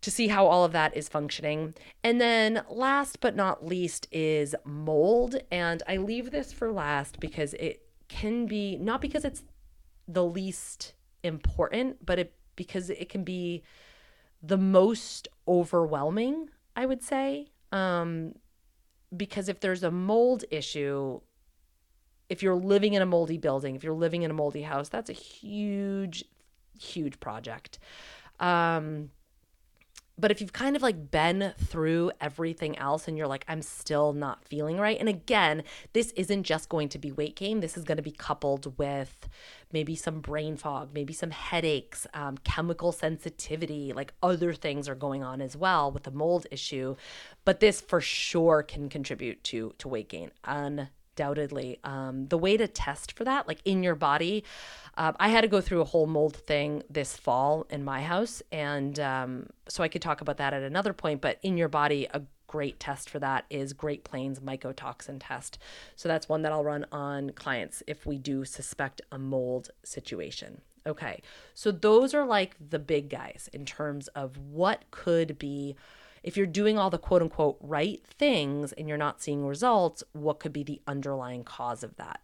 [0.00, 1.74] to see how all of that is functioning.
[2.04, 5.36] And then last but not least is mold.
[5.50, 9.42] And I leave this for last because it can be not because it's
[10.06, 13.62] the least important, but it because it can be
[14.42, 17.48] the most overwhelming, I would say.
[17.72, 18.34] Um,
[19.16, 21.20] because if there's a mold issue,
[22.28, 25.10] if you're living in a moldy building, if you're living in a moldy house, that's
[25.10, 26.24] a huge,
[26.78, 27.78] huge project.
[28.40, 29.10] Um,
[30.18, 34.14] but if you've kind of like been through everything else and you're like, I'm still
[34.14, 34.98] not feeling right.
[34.98, 35.62] And again,
[35.92, 37.60] this isn't just going to be weight gain.
[37.60, 39.28] This is going to be coupled with
[39.72, 45.22] maybe some brain fog, maybe some headaches, um, chemical sensitivity, like other things are going
[45.22, 46.96] on as well with the mold issue.
[47.44, 50.30] But this for sure can contribute to, to weight gain.
[51.16, 51.78] Undoubtedly.
[51.84, 54.44] Um, the way to test for that, like in your body,
[54.96, 58.42] uh, I had to go through a whole mold thing this fall in my house.
[58.52, 61.20] And um, so I could talk about that at another point.
[61.20, 65.58] But in your body, a great test for that is Great Plains mycotoxin test.
[65.96, 70.60] So that's one that I'll run on clients if we do suspect a mold situation.
[70.86, 71.20] Okay,
[71.52, 75.74] so those are like the big guys in terms of what could be
[76.26, 80.40] if you're doing all the quote unquote right things and you're not seeing results, what
[80.40, 82.20] could be the underlying cause of that?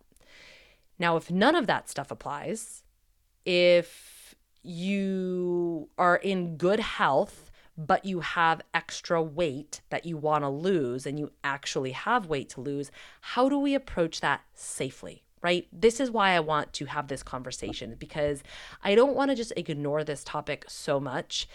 [0.99, 2.83] Now, if none of that stuff applies,
[3.47, 4.35] if
[4.65, 11.07] you are in good health, but you have extra weight that you want to lose
[11.07, 12.91] and you actually have weight to lose,
[13.21, 15.23] how do we approach that safely?
[15.43, 15.69] Right?
[15.73, 18.43] This is why I want to have this conversation because
[18.83, 21.49] I don't want to just ignore this topic so much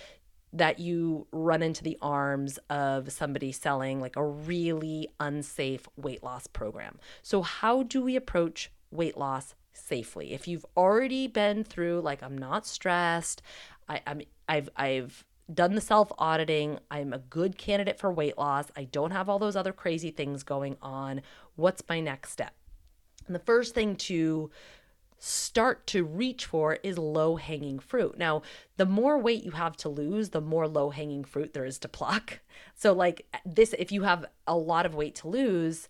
[0.54, 6.48] that you run into the arms of somebody selling like a really unsafe weight loss
[6.48, 7.00] program.
[7.22, 10.34] So, how do we approach weight loss safely?
[10.34, 13.42] If you've already been through, like, I'm not stressed,
[13.90, 18.72] I, I'm, I've, I've done the self auditing, I'm a good candidate for weight loss,
[18.76, 21.22] I don't have all those other crazy things going on.
[21.56, 22.54] What's my next step?
[23.26, 24.50] And the first thing to
[25.20, 28.18] start to reach for is low hanging fruit.
[28.18, 28.44] Now,
[28.78, 31.88] the more weight you have to lose, the more low hanging fruit there is to
[31.88, 32.40] pluck.
[32.80, 35.88] So, like this, if you have a lot of weight to lose,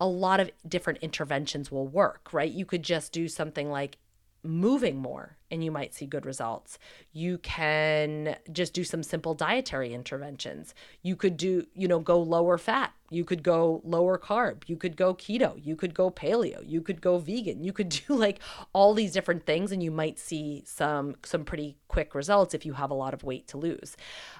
[0.00, 2.50] a lot of different interventions will work, right?
[2.50, 3.98] You could just do something like
[4.44, 6.78] moving more and you might see good results.
[7.12, 10.74] You can just do some simple dietary interventions.
[11.02, 12.92] You could do, you know, go lower fat.
[13.10, 14.62] You could go lower carb.
[14.66, 15.60] You could go keto.
[15.62, 16.66] You could go paleo.
[16.66, 17.62] You could go vegan.
[17.62, 18.40] You could do like
[18.72, 22.72] all these different things and you might see some some pretty quick results if you
[22.72, 23.96] have a lot of weight to lose.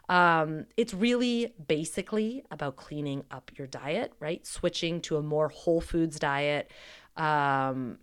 [0.09, 4.44] Um, it's really basically about cleaning up your diet, right?
[4.46, 6.70] Switching to a more whole foods diet.
[7.16, 7.98] Um,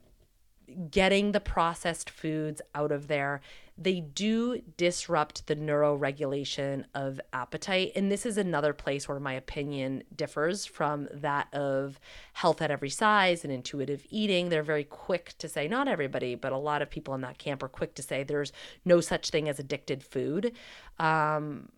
[0.89, 3.41] getting the processed foods out of there,
[3.77, 7.93] they do disrupt the neuroregulation of appetite.
[7.95, 11.99] And this is another place where my opinion differs from that of
[12.33, 14.49] health at every size and intuitive eating.
[14.49, 17.63] They're very quick to say, not everybody, but a lot of people in that camp
[17.63, 18.51] are quick to say there's
[18.83, 20.51] no such thing as addicted food.
[20.97, 21.69] Um,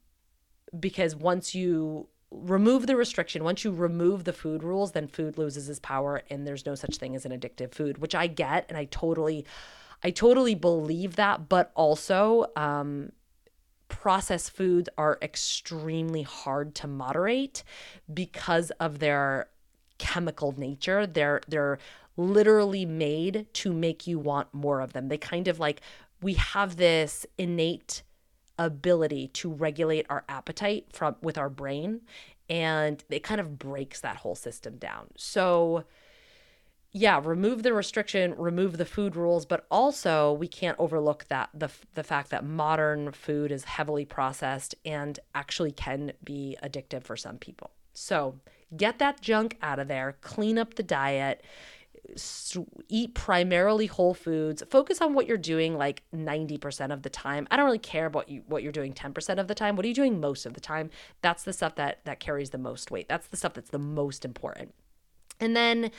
[0.80, 3.44] because once you remove the restriction.
[3.44, 6.96] Once you remove the food rules then food loses its power and there's no such
[6.96, 9.46] thing as an addictive food which i get and i totally
[10.04, 11.50] i totally believe that.
[11.50, 13.12] But also um,
[13.92, 17.64] processed foods are extremely hard to moderate
[18.12, 19.48] because of their
[19.98, 21.06] chemical nature.
[21.06, 21.78] They're they're
[22.18, 25.10] literally made to make you want more of them.
[25.10, 25.82] They kind of like
[26.22, 28.04] we have this innate
[28.58, 32.02] ability to regulate our appetite from with our brain
[32.50, 35.08] and it kind of breaks that whole system down.
[35.16, 35.86] So
[36.94, 41.70] yeah, remove the restriction, remove the food rules, but also we can't overlook that the
[41.94, 47.38] the fact that modern food is heavily processed and actually can be addictive for some
[47.38, 47.72] people.
[47.94, 48.36] So,
[48.76, 51.44] get that junk out of there, clean up the diet,
[52.90, 57.48] eat primarily whole foods focus on what you're doing like 90% of the time.
[57.52, 59.76] I don't really care about you what you're doing 10% of the time.
[59.76, 60.90] What are you doing most of the time?
[61.22, 63.08] That's the stuff that that carries the most weight.
[63.08, 64.74] That's the stuff that's the most important
[65.42, 65.92] and then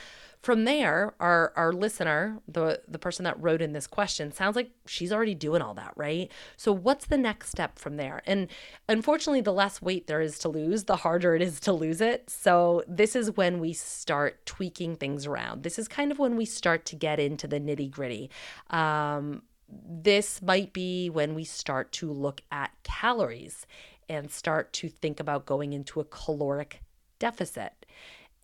[0.42, 4.72] from there, our our listener, the the person that wrote in this question, sounds like
[4.86, 6.32] she's already doing all that, right?
[6.56, 8.22] So what's the next step from there?
[8.26, 8.48] And
[8.88, 12.28] unfortunately, the less weight there is to lose, the harder it is to lose it.
[12.28, 15.62] So this is when we start tweaking things around.
[15.62, 18.28] This is kind of when we start to get into the nitty gritty.
[18.70, 23.64] Um, this might be when we start to look at calories
[24.08, 26.82] and start to think about going into a caloric
[27.20, 27.81] deficit.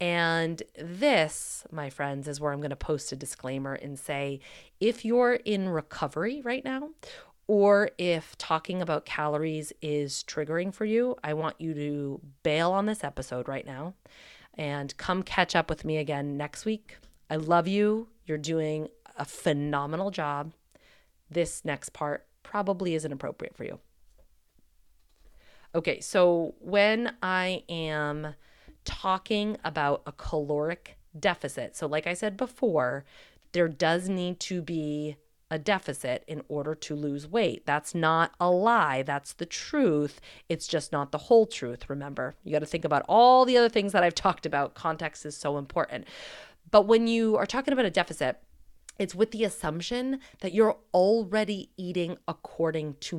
[0.01, 4.41] And this, my friends, is where I'm going to post a disclaimer and say
[4.81, 6.91] if you're in recovery right now,
[7.49, 12.87] or if talking about calories is triggering for you, I want you to bail on
[12.87, 13.95] this episode right now
[14.55, 16.99] and come catch up with me again next week.
[17.31, 18.09] I love you.
[18.27, 20.53] You're doing a phenomenal job.
[21.31, 23.79] This next part probably isn't appropriate for you.
[25.75, 28.35] Okay, so when I am
[28.89, 31.77] talking about a caloric deficit.
[31.77, 33.05] So, like I said before,
[33.53, 35.17] there does need to be
[35.51, 37.65] a deficit in order to lose weight.
[37.67, 39.03] That's not a lie.
[39.03, 40.21] That's the truth.
[40.49, 41.89] It's just not the whole truth.
[41.89, 44.75] Remember, you got to think about all the other things that I've talked about.
[44.75, 46.07] Context is so important.
[46.71, 48.41] But when you are talking about a deficit,
[48.99, 53.17] it's with the assumption that you're already eating according to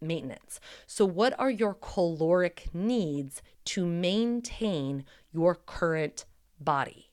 [0.00, 0.60] maintenance.
[0.86, 6.26] So, what are your caloric needs to maintain your current
[6.60, 7.10] body?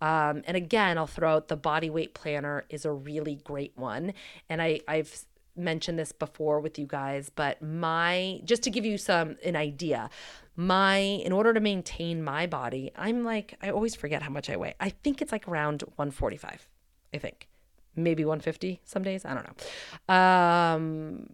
[0.00, 4.12] Um, and again, I'll throw out the body weight planner is a really great one.
[4.48, 5.24] And I, I've
[5.56, 10.10] mentioned this before with you guys, but my just to give you some an idea,
[10.56, 14.56] my in order to maintain my body, I'm like I always forget how much I
[14.56, 14.74] weigh.
[14.80, 16.68] I think it's like around 145.
[17.14, 17.48] I think.
[17.96, 19.24] Maybe 150 some days.
[19.24, 19.54] I don't know.
[20.14, 21.30] Um,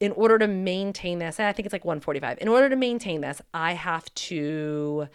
[0.00, 2.38] in order to maintain this, I think it's like 145.
[2.40, 5.08] In order to maintain this, I have to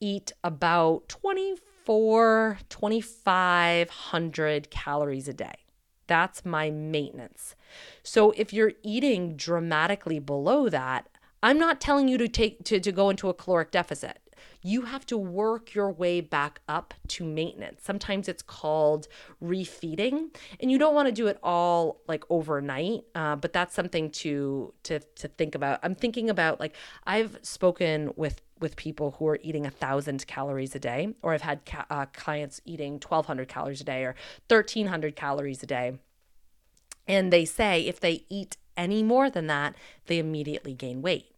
[0.00, 5.54] eat about 24, 2500 calories a day.
[6.06, 7.56] That's my maintenance.
[8.02, 11.08] So if you're eating dramatically below that,
[11.42, 14.18] I'm not telling you to take to, to go into a caloric deficit
[14.62, 17.82] you have to work your way back up to maintenance.
[17.84, 19.08] Sometimes it's called
[19.42, 23.04] refeeding, and you don't want to do it all like overnight.
[23.14, 25.80] Uh, but that's something to to to think about.
[25.82, 26.74] I'm thinking about like
[27.06, 31.42] I've spoken with with people who are eating a thousand calories a day, or I've
[31.42, 34.14] had ca- uh, clients eating 1,200 calories a day or
[34.48, 35.98] 1,300 calories a day.
[37.08, 39.74] And they say if they eat any more than that,
[40.06, 41.34] they immediately gain weight.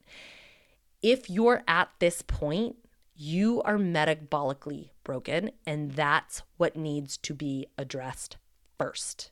[1.02, 2.76] If you're at this point,
[3.22, 8.36] you are metabolically broken, and that's what needs to be addressed
[8.78, 9.30] first.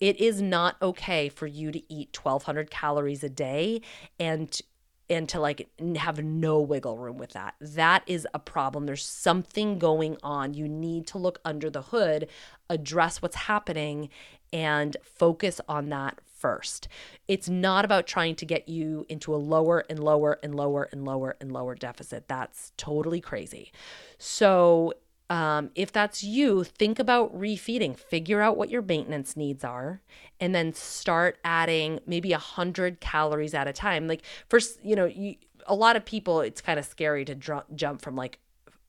[0.00, 3.80] It is not okay for you to eat 1200 calories a day
[4.18, 4.60] and
[5.10, 7.54] and to like have no wiggle room with that.
[7.60, 8.86] That is a problem.
[8.86, 10.54] There's something going on.
[10.54, 12.28] You need to look under the hood,
[12.68, 14.10] address what's happening
[14.52, 16.88] and focus on that first.
[17.26, 21.04] It's not about trying to get you into a lower and lower and lower and
[21.04, 22.28] lower and lower deficit.
[22.28, 23.72] That's totally crazy.
[24.18, 24.94] So,
[25.30, 27.96] um, if that's you, think about refeeding.
[27.96, 30.00] Figure out what your maintenance needs are,
[30.40, 34.08] and then start adding maybe a hundred calories at a time.
[34.08, 37.66] Like first, you know, you, a lot of people, it's kind of scary to dr-
[37.74, 38.38] jump from like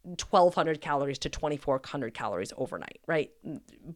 [0.04, 3.32] 1200 calories to 2400 calories overnight, right?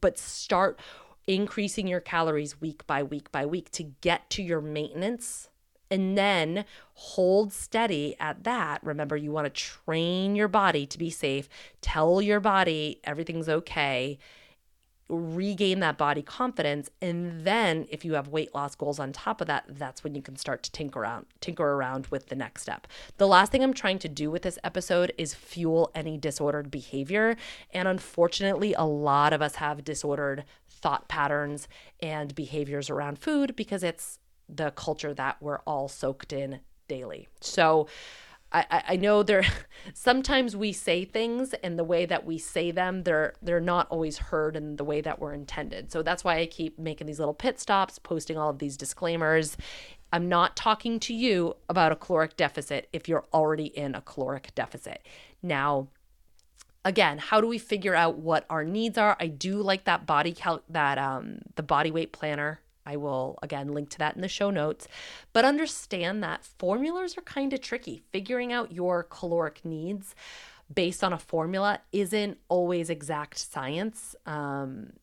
[0.01, 0.79] But start
[1.27, 5.49] increasing your calories week by week by week to get to your maintenance
[5.93, 6.65] and then
[6.95, 8.83] hold steady at that.
[8.83, 11.47] Remember, you want to train your body to be safe,
[11.81, 14.17] tell your body everything's okay,
[15.07, 16.89] regain that body confidence.
[16.99, 20.23] And then if you have weight loss goals on top of that, that's when you
[20.23, 22.87] can start to tinker around, tinker around with the next step.
[23.17, 27.37] The last thing I'm trying to do with this episode is fuel any disordered behavior.
[27.71, 31.67] And unfortunately, a lot of us have disordered thought patterns
[31.99, 34.17] and behaviors around food because it's
[34.55, 37.27] the culture that we're all soaked in daily.
[37.41, 37.87] So
[38.53, 39.43] I, I know there
[39.93, 44.17] sometimes we say things and the way that we say them they're they're not always
[44.17, 45.91] heard in the way that we're intended.
[45.91, 49.57] So that's why I keep making these little pit stops, posting all of these disclaimers.
[50.11, 54.53] I'm not talking to you about a caloric deficit if you're already in a caloric
[54.53, 55.01] deficit.
[55.41, 55.87] Now,
[56.85, 59.17] again, how do we figure out what our needs are?
[59.19, 62.59] I do like that body cal- that um the body weight planner.
[62.85, 64.87] I will again link to that in the show notes.
[65.31, 68.03] But understand that formulas are kind of tricky.
[68.11, 70.15] Figuring out your caloric needs
[70.73, 74.15] based on a formula isn't always exact science.
[74.25, 74.93] Um,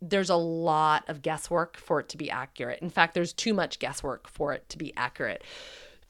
[0.00, 2.80] there's a lot of guesswork for it to be accurate.
[2.80, 5.42] In fact, there's too much guesswork for it to be accurate.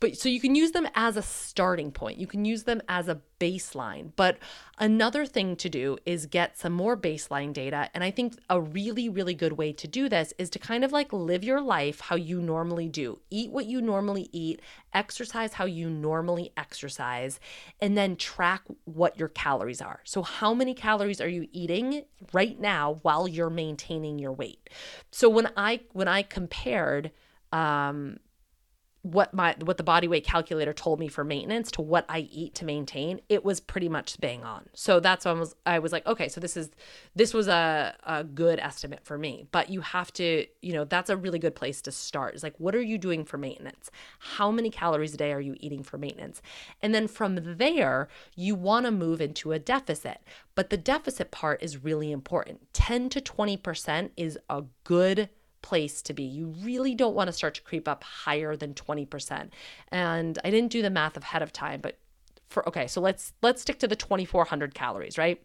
[0.01, 2.19] But so you can use them as a starting point.
[2.19, 4.13] You can use them as a baseline.
[4.17, 4.39] But
[4.79, 7.91] another thing to do is get some more baseline data.
[7.95, 10.93] And I think a really, really good way to do this is to kind of
[10.93, 13.21] like live your life how you normally do.
[13.31, 14.61] Eat what you normally eat,
[14.95, 17.41] exercise how you normally exercise,
[17.81, 20.01] and then track what your calories are.
[20.05, 24.71] So how many calories are you eating right now while you're maintaining your weight?
[25.11, 27.11] So when I when I compared
[27.53, 28.19] um
[29.13, 32.55] what my what the body weight calculator told me for maintenance to what I eat
[32.57, 34.69] to maintain, it was pretty much bang on.
[34.75, 36.71] So that's when I was I was like, okay, so this is
[37.15, 39.47] this was a, a good estimate for me.
[39.51, 42.35] But you have to, you know, that's a really good place to start.
[42.35, 43.91] It's like, what are you doing for maintenance?
[44.19, 46.43] How many calories a day are you eating for maintenance?
[46.83, 50.19] And then from there, you want to move into a deficit.
[50.55, 52.73] But the deficit part is really important.
[52.75, 55.29] 10 to 20% is a good
[55.63, 56.23] place to be.
[56.23, 59.51] You really don't want to start to creep up higher than 20%.
[59.91, 61.99] And I didn't do the math ahead of time, but
[62.49, 65.43] for okay, so let's let's stick to the 2400 calories, right?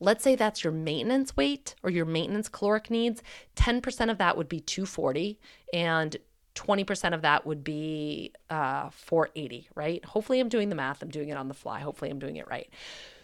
[0.00, 3.22] Let's say that's your maintenance weight or your maintenance caloric needs.
[3.56, 5.38] 10% of that would be 240
[5.72, 6.16] and
[6.54, 10.04] 20% of that would be uh, 480, right?
[10.04, 11.02] Hopefully, I'm doing the math.
[11.02, 11.80] I'm doing it on the fly.
[11.80, 12.68] Hopefully, I'm doing it right.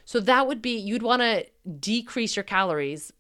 [0.05, 1.47] So that would be you'd want to
[1.80, 3.12] decrease your calories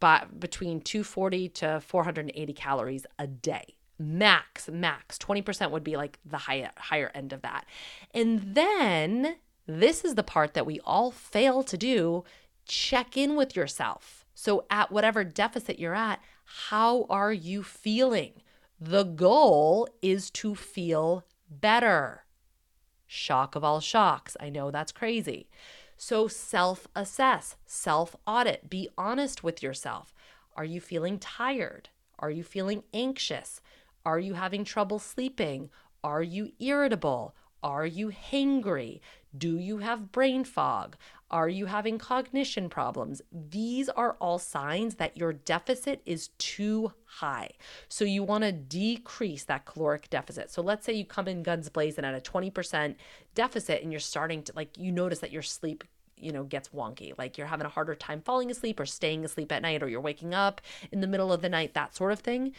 [0.00, 3.76] by between 240 to 480 calories a day.
[3.98, 5.18] Max max.
[5.18, 7.64] 20% would be like the higher higher end of that.
[8.12, 9.36] And then
[9.66, 12.24] this is the part that we all fail to do
[12.66, 14.24] check in with yourself.
[14.34, 18.42] So at whatever deficit you're at how are you feeling?
[18.80, 22.24] The goal is to feel better.
[23.06, 24.36] Shock of all shocks.
[24.40, 25.48] I know that's crazy
[25.96, 30.14] so self assess, self audit, be honest with yourself.
[30.56, 31.88] Are you feeling tired?
[32.18, 33.60] Are you feeling anxious?
[34.04, 35.70] Are you having trouble sleeping?
[36.02, 37.34] Are you irritable?
[37.62, 39.00] Are you hangry?
[39.36, 40.96] Do you have brain fog?
[41.30, 43.20] Are you having cognition problems?
[43.32, 47.50] These are all signs that your deficit is too high.
[47.88, 50.50] So you want to decrease that caloric deficit.
[50.52, 52.94] So let's say you come in guns blazing at a 20%
[53.34, 55.82] deficit and you're starting to like you notice that your sleep
[56.16, 59.50] you know gets wonky like you're having a harder time falling asleep or staying asleep
[59.50, 60.60] at night or you're waking up
[60.92, 62.52] in the middle of the night that sort of thing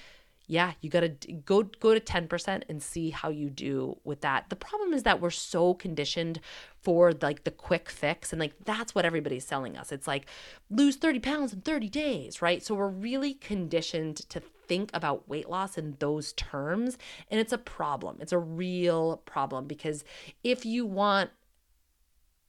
[0.47, 4.49] yeah, you got to go go to 10% and see how you do with that.
[4.49, 6.39] The problem is that we're so conditioned
[6.81, 9.91] for like the quick fix and like that's what everybody's selling us.
[9.91, 10.27] It's like
[10.69, 12.63] lose 30 pounds in 30 days, right?
[12.63, 16.97] So we're really conditioned to think about weight loss in those terms
[17.31, 18.17] and it's a problem.
[18.19, 20.03] It's a real problem because
[20.43, 21.31] if you want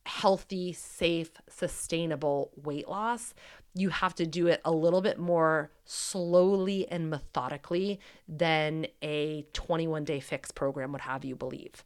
[0.06, 3.34] healthy, safe, sustainable weight loss,
[3.74, 10.04] you have to do it a little bit more slowly and methodically than a 21
[10.04, 11.84] day fix program would have you believe.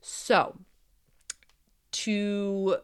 [0.00, 0.56] So,
[1.92, 2.76] to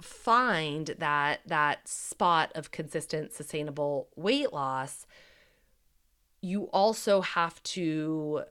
[0.00, 5.06] find that that spot of consistent sustainable weight loss
[6.42, 8.42] you also have to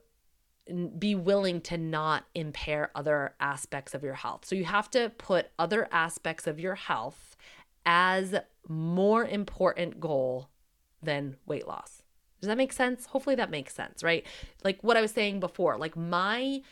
[0.98, 4.44] be willing to not impair other aspects of your health.
[4.44, 7.36] So you have to put other aspects of your health
[7.84, 8.36] as
[8.68, 10.48] more important goal
[11.02, 12.02] than weight loss.
[12.40, 13.06] Does that make sense?
[13.06, 14.26] Hopefully that makes sense, right?
[14.64, 16.62] Like what I was saying before, like my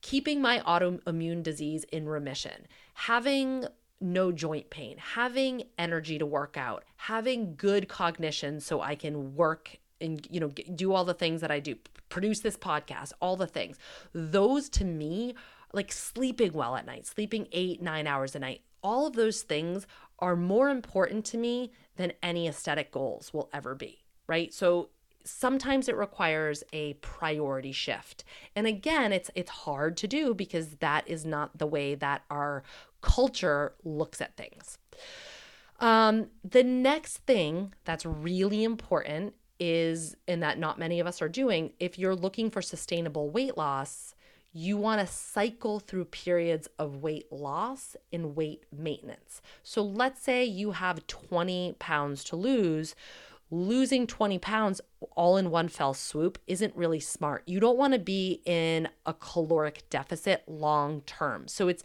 [0.00, 3.64] keeping my autoimmune disease in remission, having
[4.00, 9.78] no joint pain, having energy to work out, having good cognition so I can work
[10.00, 11.76] and you know do all the things that I do,
[12.08, 13.78] produce this podcast, all the things.
[14.12, 15.34] Those to me
[15.72, 18.62] like sleeping well at night, sleeping 8 9 hours a night.
[18.82, 19.86] All of those things
[20.18, 24.52] are more important to me than any aesthetic goals will ever be, right?
[24.52, 24.90] So
[25.24, 28.24] sometimes it requires a priority shift.
[28.54, 32.62] And again, it's it's hard to do because that is not the way that our
[33.00, 34.78] culture looks at things.
[35.80, 41.28] Um, the next thing that's really important is, and that not many of us are
[41.28, 44.14] doing, if you're looking for sustainable weight loss,
[44.52, 49.42] you want to cycle through periods of weight loss and weight maintenance.
[49.64, 52.94] So let's say you have 20 pounds to lose.
[53.50, 54.80] Losing 20 pounds
[55.16, 57.42] all in one fell swoop isn't really smart.
[57.46, 61.48] You don't want to be in a caloric deficit long term.
[61.48, 61.82] So it's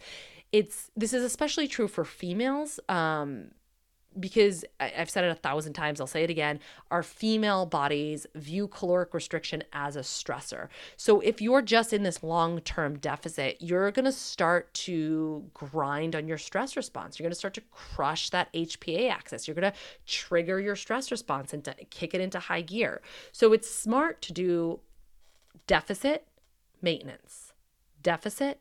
[0.52, 3.50] it's this is especially true for females um,
[4.18, 6.58] because I've said it a thousand times, I'll say it again.
[6.90, 10.68] Our female bodies view caloric restriction as a stressor.
[10.96, 16.16] So if you're just in this long term deficit, you're going to start to grind
[16.16, 17.18] on your stress response.
[17.18, 19.46] You're going to start to crush that HPA axis.
[19.46, 23.02] You're going to trigger your stress response and kick it into high gear.
[23.30, 24.80] So it's smart to do
[25.66, 26.26] deficit
[26.82, 27.52] maintenance,
[28.02, 28.60] deficit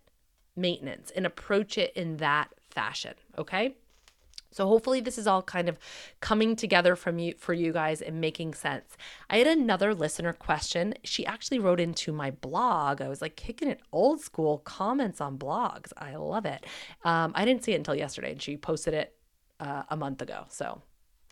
[0.56, 3.16] maintenance, and approach it in that fashion.
[3.38, 3.76] Okay.
[4.52, 5.78] So hopefully this is all kind of
[6.22, 8.98] coming together from you for you guys and making sense.
[9.30, 10.96] I had another listener question.
[11.04, 13.02] She actually wrote into my blog.
[13.02, 15.92] I was like kicking it old school comments on blogs.
[15.98, 16.66] I love it.
[17.04, 19.16] Um, I didn't see it until yesterday, and she posted it
[19.60, 20.46] uh, a month ago.
[20.50, 20.82] So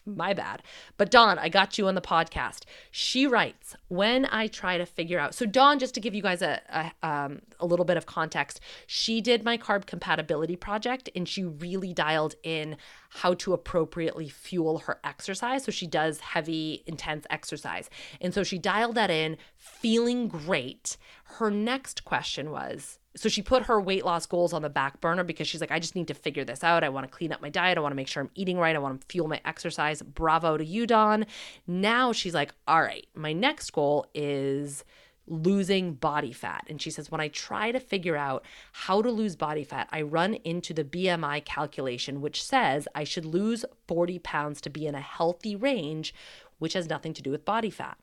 [0.08, 0.64] my bad.
[0.98, 2.64] But Dawn, I got you on the podcast.
[2.92, 6.42] She writes, when I try to figure out, so Dawn, just to give you guys
[6.42, 11.28] a, a, um, a little bit of context, she did my carb compatibility project and
[11.28, 12.78] she really dialed in
[13.10, 15.64] how to appropriately fuel her exercise.
[15.64, 17.90] So she does heavy, intense exercise.
[18.22, 20.98] And so she dialed that in, feeling great.
[21.24, 25.24] Her next question was, so she put her weight loss goals on the back burner
[25.24, 26.84] because she's like, I just need to figure this out.
[26.84, 27.78] I want to clean up my diet.
[27.78, 28.76] I want to make sure I'm eating right.
[28.76, 30.02] I want to fuel my exercise.
[30.02, 31.26] Bravo to you, Dawn.
[31.66, 34.84] Now she's like, all right, my next goal is
[35.28, 36.66] losing body fat.
[36.70, 40.02] And she says, when I try to figure out how to lose body fat, I
[40.04, 44.96] run into the BMI calculation, which says I should lose 40 pounds to be in
[44.96, 46.14] a healthy range,
[46.60, 47.98] which has nothing to do with body fat.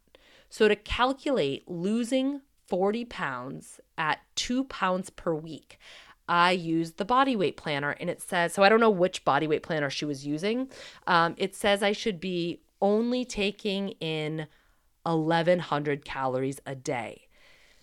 [0.51, 5.79] So to calculate losing 40 pounds at two pounds per week.
[6.29, 9.47] I used the body weight planner and it says, so I don't know which body
[9.47, 10.71] weight planner she was using.
[11.07, 14.47] Um, it says I should be only taking in
[15.03, 17.29] 1100 calories a day.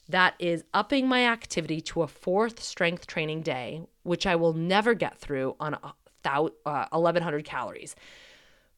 [0.10, 4.94] That is upping my activity to a fourth strength training day, which I will never
[4.94, 5.94] get through on a,
[6.26, 7.96] uh, 1100 calories.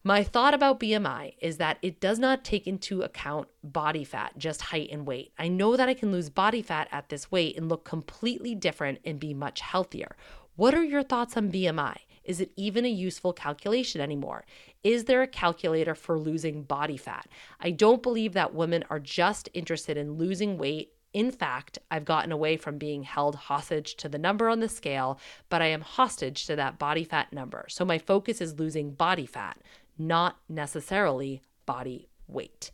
[0.06, 4.62] My thought about BMI is that it does not take into account body fat, just
[4.64, 5.32] height and weight.
[5.40, 9.00] I know that I can lose body fat at this weight and look completely different
[9.06, 10.18] and be much healthier.
[10.58, 11.96] What are your thoughts on BMI?
[12.26, 14.44] Is it even a useful calculation anymore?
[14.84, 17.30] Is there a calculator for losing body fat?
[17.62, 22.32] I don't believe that women are just interested in losing weight in fact, I've gotten
[22.32, 26.48] away from being held hostage to the number on the scale, but I am hostage
[26.48, 27.66] to that body fat number.
[27.70, 29.60] So my focus is losing body fat,
[29.98, 32.72] not necessarily body weight.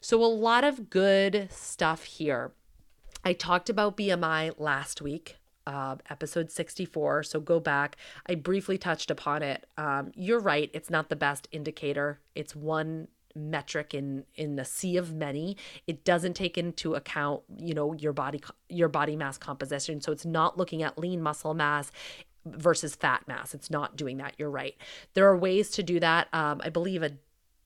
[0.00, 2.52] So, a lot of good stuff here.
[3.24, 7.24] I talked about BMI last week, uh, episode 64.
[7.24, 7.96] So, go back.
[8.26, 9.66] I briefly touched upon it.
[9.76, 14.96] Um, you're right, it's not the best indicator, it's one metric in in the sea
[14.96, 15.56] of many
[15.86, 20.26] it doesn't take into account you know your body your body mass composition so it's
[20.26, 21.92] not looking at lean muscle mass
[22.44, 23.54] versus fat mass.
[23.54, 24.34] It's not doing that.
[24.38, 24.76] You're right.
[25.14, 26.28] There are ways to do that.
[26.32, 27.12] Um, I believe a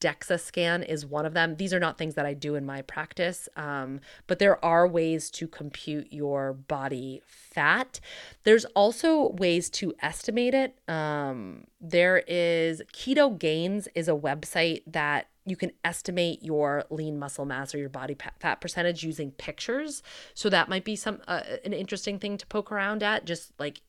[0.05, 1.57] DEXA scan is one of them.
[1.57, 5.31] These are not things that I do in my practice, um, but there are ways
[5.31, 8.01] to compute your body fat.
[8.43, 10.79] There's also ways to estimate it.
[10.89, 17.47] Um, there is Keto Gains is a website that you can estimate your lean muscle
[17.47, 20.03] mass or your body fat percentage using pictures.
[20.35, 23.25] So that might be some uh, an interesting thing to poke around at.
[23.25, 23.81] Just like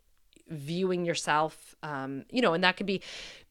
[0.47, 3.01] viewing yourself um, you know and that could be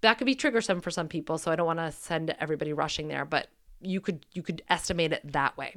[0.01, 3.09] that could be triggersome for some people so i don't want to send everybody rushing
[3.09, 3.49] there but
[3.85, 5.75] you could you could estimate it that way.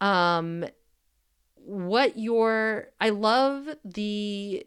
[0.00, 0.64] Um
[1.56, 4.66] what your i love the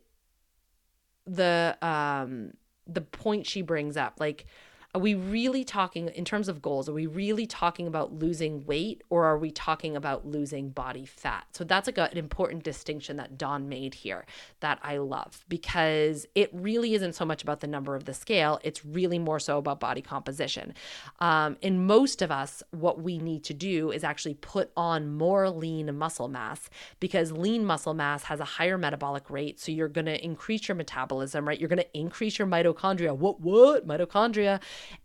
[1.26, 2.52] the um
[2.86, 4.46] the point she brings up like
[4.94, 6.90] are we really talking in terms of goals?
[6.90, 11.46] Are we really talking about losing weight or are we talking about losing body fat?
[11.54, 14.26] So that's like a, an important distinction that Dawn made here
[14.60, 18.60] that I love because it really isn't so much about the number of the scale,
[18.64, 20.74] it's really more so about body composition.
[21.22, 25.50] Um, in most of us, what we need to do is actually put on more
[25.50, 26.70] lean muscle mass
[27.00, 29.58] because lean muscle mass has a higher metabolic rate.
[29.58, 31.58] So you're going to increase your metabolism, right?
[31.58, 33.16] You're going to increase your mitochondria.
[33.16, 33.88] What, what?
[33.88, 34.60] Mitochondria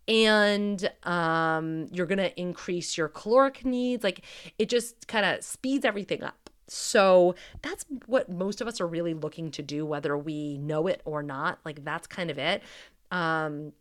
[0.08, 4.04] and um, you're going to increase your caloric needs.
[4.04, 4.22] Like
[4.58, 6.50] it just kind of speeds everything up.
[6.68, 11.00] So that's what most of us are really looking to do, whether we know it
[11.04, 11.58] or not.
[11.64, 12.62] Like that's kind of it.
[13.10, 13.72] Um,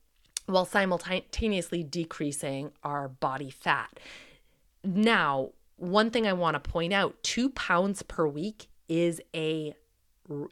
[0.46, 4.00] while simultaneously decreasing our body fat.
[4.84, 9.74] Now, one thing I want to point out two pounds per week is a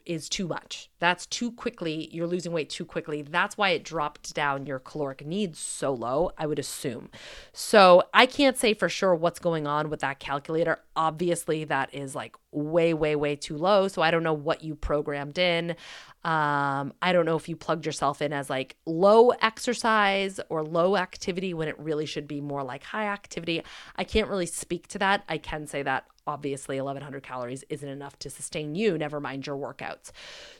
[0.06, 0.90] is too much.
[0.98, 2.08] That's too quickly.
[2.12, 3.22] You're losing weight too quickly.
[3.22, 7.10] That's why it dropped down your caloric needs so low, I would assume.
[7.52, 10.78] So I can't say for sure what's going on with that calculator.
[10.96, 13.88] Obviously, that is like way, way, way too low.
[13.88, 15.76] So I don't know what you programmed in.
[16.24, 20.96] Um, I don't know if you plugged yourself in as like low exercise or low
[20.96, 23.62] activity when it really should be more like high activity.
[23.96, 25.24] I can't really speak to that.
[25.28, 29.56] I can say that obviously 1100 calories isn't enough to sustain you, never mind your
[29.56, 30.10] workouts.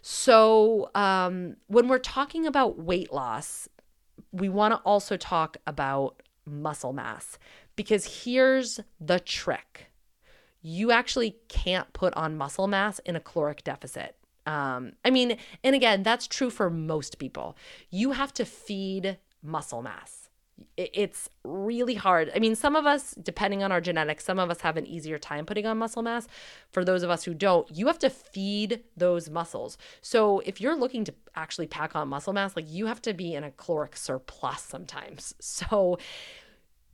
[0.02, 3.68] So, um, when we're talking about weight loss,
[4.32, 7.38] we want to also talk about muscle mass
[7.76, 9.90] because here's the trick
[10.66, 14.16] you actually can't put on muscle mass in a caloric deficit.
[14.46, 17.54] Um, I mean, and again, that's true for most people.
[17.90, 20.23] You have to feed muscle mass.
[20.76, 22.32] It's really hard.
[22.34, 25.18] I mean, some of us, depending on our genetics, some of us have an easier
[25.18, 26.26] time putting on muscle mass.
[26.72, 29.78] For those of us who don't, you have to feed those muscles.
[30.00, 33.34] So if you're looking to actually pack on muscle mass, like you have to be
[33.34, 35.34] in a caloric surplus sometimes.
[35.44, 35.98] So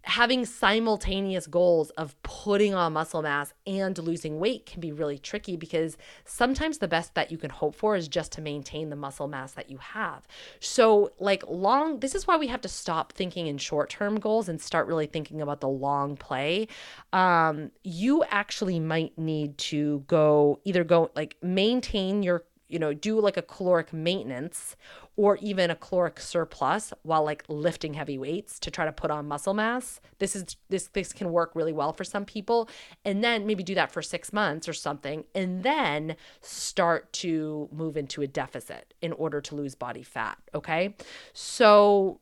[0.02, 5.56] having simultaneous goals of putting on muscle mass and losing weight can be really tricky
[5.56, 9.28] because sometimes the best that you can hope for is just to maintain the muscle
[9.28, 10.26] mass that you have.
[10.58, 14.48] So, like, long, this is why we have to stop thinking in short term goals
[14.48, 16.68] and start really thinking about the long play.
[17.12, 23.20] Um, you actually might need to go either go like maintain your you know, do
[23.20, 24.76] like a caloric maintenance
[25.16, 29.26] or even a caloric surplus while like lifting heavy weights to try to put on
[29.26, 30.00] muscle mass.
[30.18, 32.68] This is this this can work really well for some people.
[33.04, 37.96] And then maybe do that for 6 months or something and then start to move
[37.96, 40.94] into a deficit in order to lose body fat, okay?
[41.32, 42.20] So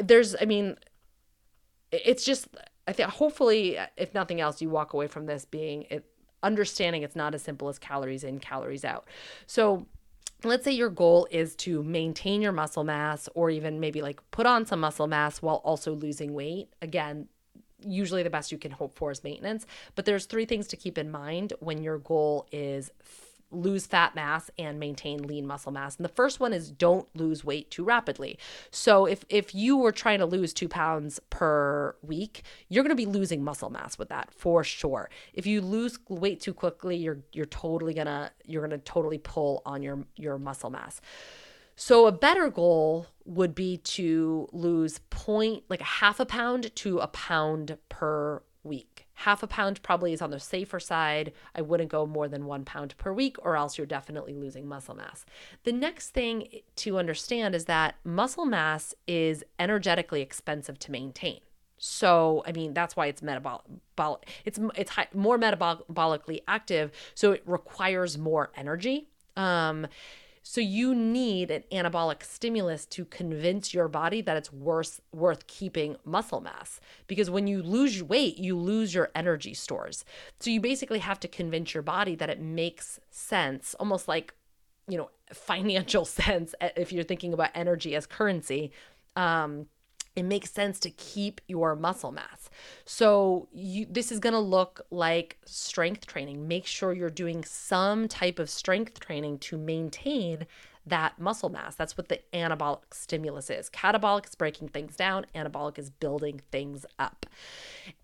[0.00, 0.76] there's I mean
[1.92, 2.48] it's just
[2.88, 6.04] I think hopefully if nothing else you walk away from this being it
[6.42, 9.06] understanding it's not as simple as calories in, calories out.
[9.46, 9.86] So,
[10.44, 14.46] let's say your goal is to maintain your muscle mass or even maybe like put
[14.46, 16.68] on some muscle mass while also losing weight.
[16.82, 17.28] Again,
[17.84, 20.98] usually the best you can hope for is maintenance, but there's three things to keep
[20.98, 22.90] in mind when your goal is
[23.52, 25.96] lose fat mass and maintain lean muscle mass.
[25.96, 28.38] And the first one is don't lose weight too rapidly.
[28.70, 32.96] So if if you were trying to lose two pounds per week, you're going to
[32.96, 35.10] be losing muscle mass with that for sure.
[35.32, 39.82] If you lose weight too quickly, you're you're totally gonna you're gonna totally pull on
[39.82, 41.00] your your muscle mass.
[41.76, 46.98] So a better goal would be to lose point like a half a pound to
[46.98, 49.01] a pound per week.
[49.14, 51.32] Half a pound probably is on the safer side.
[51.54, 54.94] I wouldn't go more than one pound per week, or else you're definitely losing muscle
[54.94, 55.24] mass.
[55.64, 61.40] The next thing to understand is that muscle mass is energetically expensive to maintain.
[61.78, 63.66] So, I mean, that's why it's metabolic.
[64.44, 69.08] It's it's high, more metabolically active, so it requires more energy.
[69.36, 69.86] Um,
[70.42, 75.96] so you need an anabolic stimulus to convince your body that it's worth worth keeping
[76.04, 80.04] muscle mass because when you lose weight, you lose your energy stores.
[80.40, 84.34] So you basically have to convince your body that it makes sense, almost like
[84.88, 88.72] you know, financial sense if you're thinking about energy as currency.
[89.14, 89.66] Um,
[90.14, 92.50] it makes sense to keep your muscle mass.
[92.84, 96.46] So you, this is going to look like strength training.
[96.46, 100.46] Make sure you're doing some type of strength training to maintain
[100.86, 101.74] that muscle mass.
[101.74, 103.70] That's what the anabolic stimulus is.
[103.70, 107.26] Catabolic is breaking things down, anabolic is building things up.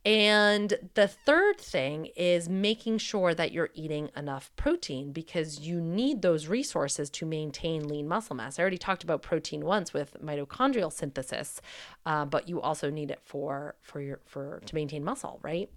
[0.04, 6.22] And the third thing is making sure that you're eating enough protein because you need
[6.22, 8.58] those resources to maintain lean muscle mass.
[8.58, 11.60] I already talked about protein once with mitochondrial synthesis,
[12.06, 15.68] uh, but you also need it for for your for to maintain muscle, right?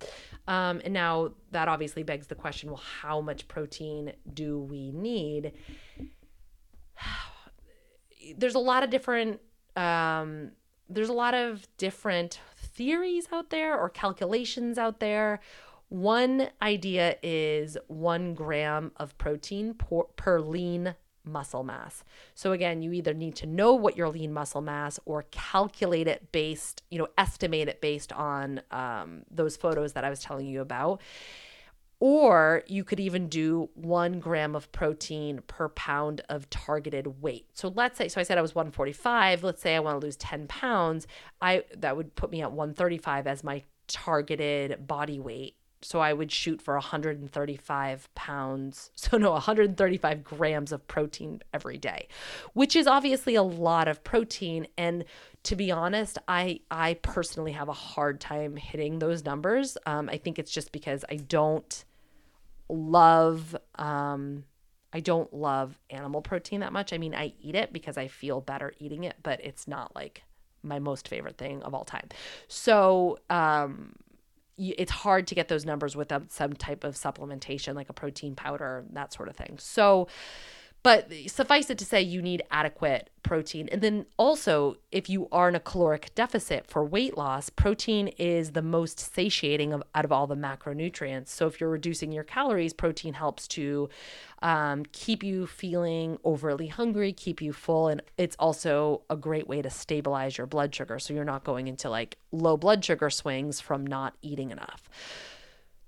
[0.47, 5.53] Um, and now that obviously begs the question: Well, how much protein do we need?
[8.37, 9.39] there's a lot of different
[9.75, 10.51] um,
[10.89, 15.39] there's a lot of different theories out there or calculations out there.
[15.89, 22.03] One idea is one gram of protein per, per lean muscle mass.
[22.33, 26.31] So again, you either need to know what your lean muscle mass or calculate it
[26.31, 30.61] based, you know, estimate it based on um, those photos that I was telling you
[30.61, 31.01] about.
[32.03, 37.45] Or you could even do one gram of protein per pound of targeted weight.
[37.53, 39.43] So let's say, so I said I was 145.
[39.43, 41.05] Let's say I want to lose 10 pounds.
[41.43, 45.55] I that would put me at 135 as my targeted body weight.
[45.83, 52.07] So I would shoot for 135 pounds, so no, 135 grams of protein every day,
[52.53, 54.65] which is obviously a lot of protein.
[54.75, 55.05] And
[55.43, 59.77] to be honest, I I personally have a hard time hitting those numbers.
[59.85, 61.85] Um, I think it's just because I don't
[62.71, 64.45] love um
[64.93, 66.91] I don't love animal protein that much.
[66.91, 70.23] I mean, I eat it because I feel better eating it, but it's not like
[70.63, 72.09] my most favorite thing of all time.
[72.47, 73.93] So, um
[74.57, 78.85] it's hard to get those numbers without some type of supplementation like a protein powder,
[78.91, 79.55] that sort of thing.
[79.57, 80.07] So,
[80.83, 83.69] but suffice it to say, you need adequate protein.
[83.71, 88.51] And then also, if you are in a caloric deficit for weight loss, protein is
[88.51, 91.27] the most satiating of, out of all the macronutrients.
[91.27, 93.89] So if you're reducing your calories, protein helps to
[94.41, 97.87] um, keep you feeling overly hungry, keep you full.
[97.87, 100.97] And it's also a great way to stabilize your blood sugar.
[100.97, 104.89] So you're not going into like low blood sugar swings from not eating enough.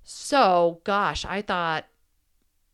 [0.03, 1.85] So, gosh, I thought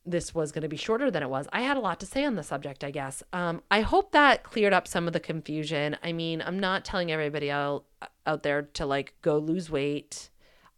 [0.06, 1.48] this was going to be shorter than it was.
[1.52, 3.22] I had a lot to say on the subject, I guess.
[3.34, 5.98] Um, I hope that cleared up some of the confusion.
[6.04, 7.86] I mean, I'm not telling everybody out,
[8.26, 10.30] out there to like go lose weight.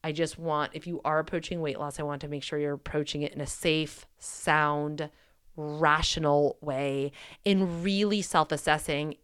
[0.04, 2.74] I just want, if you are approaching weight loss, I want to make sure you're
[2.74, 5.10] approaching it in a safe, sound,
[5.56, 7.12] rational way,
[7.46, 9.16] in really self assessing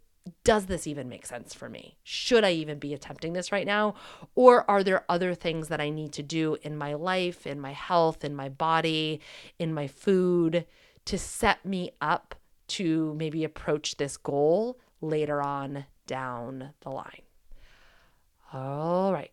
[0.44, 1.98] does this even make sense for me?
[2.04, 3.96] Should I even be attempting this right now?
[4.36, 7.74] Or are there other things that I need to do in my life, in my
[7.74, 9.20] health, in my body,
[9.60, 10.66] in my food
[11.06, 12.36] to set me up
[12.68, 17.22] to maybe approach this goal later on down the line?
[18.54, 19.32] All right.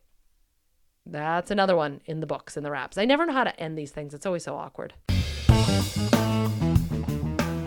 [1.07, 2.97] That's another one in the books, in the wraps.
[2.97, 4.95] I never know how to end these things, it's always so awkward.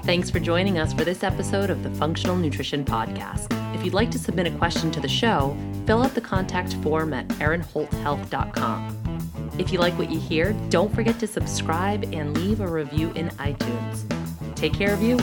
[0.07, 3.53] Thanks for joining us for this episode of the Funktional Nutrition Podcast.
[3.75, 5.53] If you'd like to submit a question to the show,
[5.85, 9.51] fill out the contact form at erinholthealth.com.
[9.59, 13.27] If you like what you hear, don't forget to subscribe and leave a review in
[13.31, 14.55] iTunes.
[14.55, 15.19] Take care of you